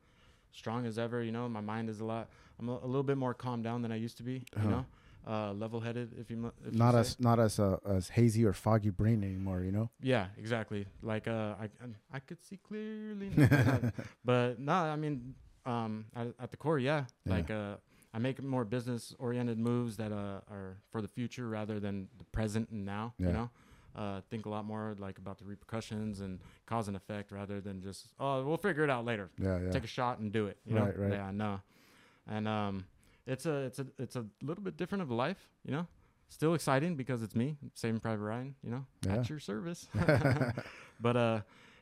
strong 0.52 0.86
as 0.86 0.98
ever. 0.98 1.22
You 1.24 1.32
know, 1.32 1.50
my 1.50 1.62
mind 1.62 1.90
is 1.90 2.00
a 2.00 2.06
lot. 2.06 2.30
I'm 2.60 2.70
a, 2.70 2.74
a 2.74 2.86
little 2.88 3.04
bit 3.04 3.18
more 3.18 3.34
calmed 3.34 3.64
down 3.64 3.82
than 3.82 3.92
I 3.92 3.96
used 3.98 4.18
to 4.18 4.24
be. 4.24 4.34
You 4.34 4.42
Uh-huh. 4.58 4.70
know, 4.70 4.86
uh, 5.28 5.54
level-headed. 5.54 6.14
If 6.18 6.30
you 6.32 6.52
if 6.66 6.74
you 6.74 6.80
Not 6.80 6.94
say. 6.94 7.00
as 7.02 7.20
not 7.20 7.40
as 7.40 7.60
uh, 7.60 7.78
as 7.86 8.10
hazy 8.10 8.46
or 8.46 8.54
foggy 8.54 8.90
brain 8.92 9.22
anymore. 9.24 9.64
You 9.64 9.72
know. 9.74 9.90
Yeah, 10.02 10.28
exactly. 10.38 10.86
Like 11.02 11.28
uh, 11.28 11.56
I 11.60 11.66
I- 11.66 12.18
I 12.18 12.20
could 12.20 12.42
see 12.42 12.58
clearly, 12.58 13.32
but 14.24 14.60
no, 14.60 14.74
I 14.74 14.96
mean, 14.96 15.36
um, 15.66 16.06
at, 16.16 16.28
at 16.40 16.52
the 16.52 16.58
core, 16.58 16.80
yeah. 16.80 17.04
Yeah. 17.26 17.34
Like 17.34 17.52
uh, 17.52 17.76
I 18.14 18.18
make 18.20 18.42
more 18.42 18.66
business-oriented 18.66 19.58
moves 19.60 19.98
that 19.98 20.12
uh 20.12 20.42
are 20.52 20.78
for 20.92 21.02
the 21.02 21.08
future 21.08 21.48
rather 21.48 21.80
than 21.80 22.08
the 22.18 22.24
present 22.26 22.70
and 22.70 22.86
now. 22.86 23.14
Yeah. 23.20 23.28
You 23.28 23.34
know, 23.34 23.50
uh, 23.96 24.22
think 24.30 24.46
a 24.46 24.50
lot 24.50 24.66
more 24.66 24.96
like 25.00 25.18
about 25.18 25.38
the 25.38 25.46
repercussions 25.46 26.20
and 26.22 26.40
cause 26.66 26.88
and 26.88 26.96
effect 26.98 27.32
rather 27.32 27.60
than 27.62 27.82
just 27.82 28.08
oh 28.20 28.44
we'll 28.44 28.58
figure 28.58 28.84
it 28.84 28.90
out 28.90 29.06
later. 29.06 29.30
Yeah. 29.38 29.60
Yeah. 29.60 29.72
Take 29.72 29.84
a 29.84 29.88
shot 29.88 30.20
and 30.20 30.32
do 30.32 30.48
it. 30.48 30.58
You 30.66 30.76
Right, 30.78 30.98
know? 30.98 31.04
right. 31.04 31.14
Yeah, 31.14 31.32
no, 31.32 31.62
and 32.28 32.48
um, 32.48 32.86
it's 33.28 33.46
a 33.46 33.56
it's 33.66 33.80
a 33.80 33.86
it's 33.98 34.16
a 34.16 34.26
little 34.42 34.64
bit 34.64 34.76
different 34.78 35.02
of 35.04 35.10
a 35.10 35.16
life. 35.16 35.48
You 35.66 35.72
know. 35.74 35.88
Still 36.32 36.54
exciting 36.54 36.94
because 36.96 37.24
it's 37.24 37.34
me, 37.36 37.58
Saving 37.74 38.00
Private 38.00 38.22
Ryan, 38.24 38.54
you 38.64 38.70
know, 38.70 38.86
Yeah. 39.04 39.16
at 39.16 39.30
your 39.32 39.40
service. 39.40 39.88
but 41.02 41.18
uh, 41.18 41.40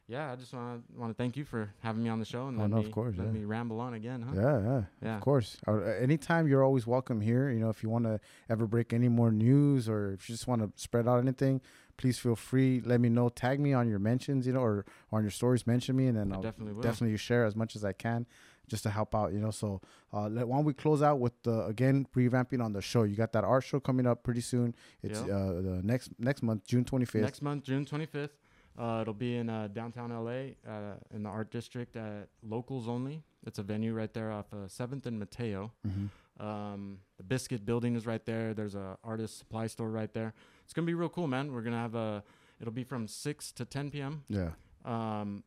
yeah, 0.07 0.31
I 0.31 0.35
just 0.35 0.53
want 0.53 0.87
to 0.93 0.99
want 0.99 1.11
to 1.11 1.21
thank 1.21 1.35
you 1.35 1.43
for 1.43 1.69
having 1.81 2.03
me 2.03 2.09
on 2.09 2.19
the 2.19 2.25
show 2.25 2.47
and 2.47 2.57
Oh, 2.57 2.61
let 2.61 2.69
no, 2.69 2.77
me 2.77 2.85
of 2.85 2.91
course, 2.91 3.15
let 3.17 3.25
yeah. 3.27 3.31
me 3.33 3.43
ramble 3.45 3.79
on 3.81 3.93
again, 3.93 4.21
huh? 4.21 4.33
Yeah, 4.35 4.61
yeah, 4.61 4.81
Yeah. 5.01 5.15
of 5.15 5.21
course. 5.21 5.57
Uh, 5.67 5.81
anytime 5.81 6.47
you're 6.47 6.63
always 6.63 6.87
welcome 6.87 7.19
here. 7.21 7.49
You 7.49 7.59
know, 7.59 7.69
if 7.69 7.83
you 7.83 7.89
want 7.89 8.05
to 8.05 8.19
ever 8.49 8.65
break 8.67 8.93
any 8.93 9.09
more 9.09 9.31
news 9.31 9.89
or 9.89 10.13
if 10.13 10.29
you 10.29 10.33
just 10.33 10.47
want 10.47 10.61
to 10.61 10.71
spread 10.81 11.07
out 11.07 11.17
anything, 11.19 11.61
please 11.97 12.17
feel 12.19 12.35
free. 12.35 12.81
Let 12.85 13.01
me 13.01 13.09
know. 13.09 13.29
Tag 13.29 13.59
me 13.59 13.73
on 13.73 13.89
your 13.89 13.99
mentions, 13.99 14.47
you 14.47 14.53
know, 14.53 14.61
or 14.61 14.85
on 15.11 15.23
your 15.23 15.31
stories. 15.31 15.67
Mention 15.67 15.95
me, 15.97 16.07
and 16.07 16.17
then 16.17 16.31
I 16.31 16.35
I'll 16.35 16.41
definitely 16.41 16.73
will. 16.73 16.81
definitely 16.83 17.17
share 17.17 17.43
as 17.45 17.55
much 17.55 17.75
as 17.75 17.83
I 17.83 17.91
can, 17.91 18.25
just 18.67 18.83
to 18.83 18.89
help 18.91 19.13
out. 19.15 19.33
You 19.33 19.39
know, 19.39 19.51
so 19.51 19.81
uh, 20.13 20.29
let, 20.29 20.47
why 20.47 20.57
don't 20.57 20.65
we 20.65 20.73
close 20.73 21.01
out 21.01 21.19
with 21.19 21.33
the 21.43 21.65
again 21.65 22.07
revamping 22.15 22.63
on 22.63 22.71
the 22.73 22.81
show? 22.81 23.03
You 23.03 23.15
got 23.15 23.33
that 23.33 23.43
art 23.43 23.63
show 23.65 23.79
coming 23.79 24.05
up 24.07 24.23
pretty 24.23 24.41
soon. 24.41 24.73
It's 25.01 25.19
Yeah. 25.19 25.35
uh, 25.35 25.53
the 25.61 25.81
next 25.83 26.11
next 26.19 26.43
month, 26.43 26.65
June 26.65 26.85
twenty 26.85 27.05
fifth. 27.05 27.23
Next 27.23 27.41
month, 27.41 27.63
June 27.65 27.83
25th. 27.85 28.29
Uh, 28.77 28.99
it'll 29.01 29.13
be 29.13 29.37
in 29.37 29.49
uh, 29.49 29.67
downtown 29.73 30.11
LA 30.11 30.53
uh, 30.71 30.95
in 31.13 31.23
the 31.23 31.29
art 31.29 31.49
district 31.51 31.95
at 31.95 32.27
Locals 32.43 32.87
Only. 32.87 33.23
It's 33.45 33.57
a 33.59 33.63
venue 33.63 33.93
right 33.93 34.13
there 34.13 34.31
off 34.31 34.45
uh, 34.53 34.67
7th 34.67 35.05
and 35.07 35.17
Mateo. 35.17 35.71
Mm-hmm. 35.87 36.45
Um, 36.45 36.99
the 37.17 37.23
Biscuit 37.23 37.65
building 37.65 37.95
is 37.95 38.05
right 38.05 38.23
there. 38.25 38.53
There's 38.53 38.75
a 38.75 38.97
artist 39.03 39.39
supply 39.39 39.65
store 39.67 39.89
right 39.89 40.13
there. 40.13 40.33
It's 40.63 40.73
gonna 40.73 40.85
be 40.85 40.93
real 40.93 41.09
cool, 41.09 41.27
man. 41.27 41.51
We're 41.51 41.61
gonna 41.63 41.77
have 41.81 41.95
a. 41.95 42.23
It'll 42.61 42.73
be 42.73 42.83
from 42.83 43.07
6 43.07 43.51
to 43.53 43.65
10 43.65 43.89
p.m. 43.91 44.23
Yeah, 44.29 44.49
Um, 44.85 45.43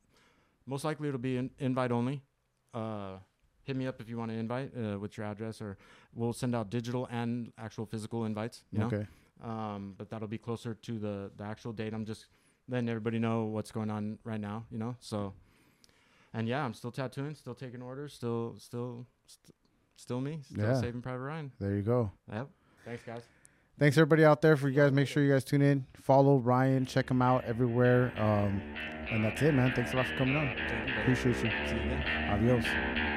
most 0.66 0.84
likely 0.84 1.08
it'll 1.08 1.20
be 1.20 1.36
in, 1.36 1.50
invite 1.58 1.90
only. 1.92 2.22
Uh, 2.74 3.18
hit 3.64 3.76
me 3.76 3.86
up 3.86 4.00
if 4.00 4.08
you 4.08 4.16
want 4.16 4.30
to 4.32 4.36
invite 4.36 4.72
uh, 4.76 4.98
with 4.98 5.16
your 5.16 5.26
address, 5.26 5.60
or 5.60 5.76
we'll 6.14 6.32
send 6.32 6.54
out 6.54 6.70
digital 6.70 7.06
and 7.10 7.52
actual 7.58 7.86
physical 7.86 8.24
invites. 8.24 8.62
You 8.72 8.78
know? 8.80 8.86
Okay. 8.86 9.06
um, 9.44 9.94
but 9.98 10.08
that'll 10.10 10.28
be 10.28 10.38
closer 10.38 10.74
to 10.74 10.98
the 10.98 11.30
the 11.36 11.44
actual 11.44 11.72
date. 11.72 11.92
I'm 11.94 12.04
just 12.04 12.26
letting 12.70 12.88
everybody 12.88 13.18
know 13.18 13.44
what's 13.44 13.70
going 13.72 13.90
on 13.90 14.18
right 14.24 14.40
now, 14.40 14.64
you 14.70 14.78
know. 14.78 14.96
So, 15.00 15.34
and 16.32 16.48
yeah, 16.48 16.64
I'm 16.64 16.72
still 16.74 16.90
tattooing, 16.92 17.34
still 17.34 17.54
taking 17.54 17.82
orders, 17.82 18.14
still, 18.14 18.54
still, 18.58 19.06
st- 19.26 19.54
still 19.96 20.20
me, 20.20 20.40
still 20.44 20.64
Yeah. 20.64 20.80
saving 20.80 21.02
Private 21.02 21.20
Ryan. 21.24 21.52
There 21.58 21.74
you 21.76 21.82
go. 21.82 22.10
Yep. 22.32 22.48
Thanks, 22.84 23.02
guys. 23.04 23.22
Thanks 23.78 23.96
everybody 23.96 24.24
out 24.24 24.42
there 24.42 24.56
for 24.56 24.68
you 24.68 24.76
guys. 24.76 24.92
Make 24.92 25.08
sure 25.08 25.22
you 25.22 25.32
guys 25.32 25.42
tune 25.44 25.62
in, 25.62 25.86
follow 25.96 26.38
Ryan, 26.38 26.84
check 26.86 27.10
him 27.10 27.22
out 27.22 27.44
everywhere. 27.44 28.12
Um, 28.16 28.60
and 29.10 29.24
that's 29.24 29.40
it, 29.42 29.54
man. 29.54 29.72
Thanks 29.74 29.92
a 29.92 29.96
lot 29.96 30.06
for 30.06 30.16
coming 30.16 30.36
on. 30.36 30.54
Thank 30.54 30.88
you, 30.88 30.94
buddy. 30.94 31.00
Appreciate 31.00 31.36
you. 31.36 31.66
See 31.66 31.74
you 31.76 31.80
again. 31.82 32.30
Adios. 32.30 33.09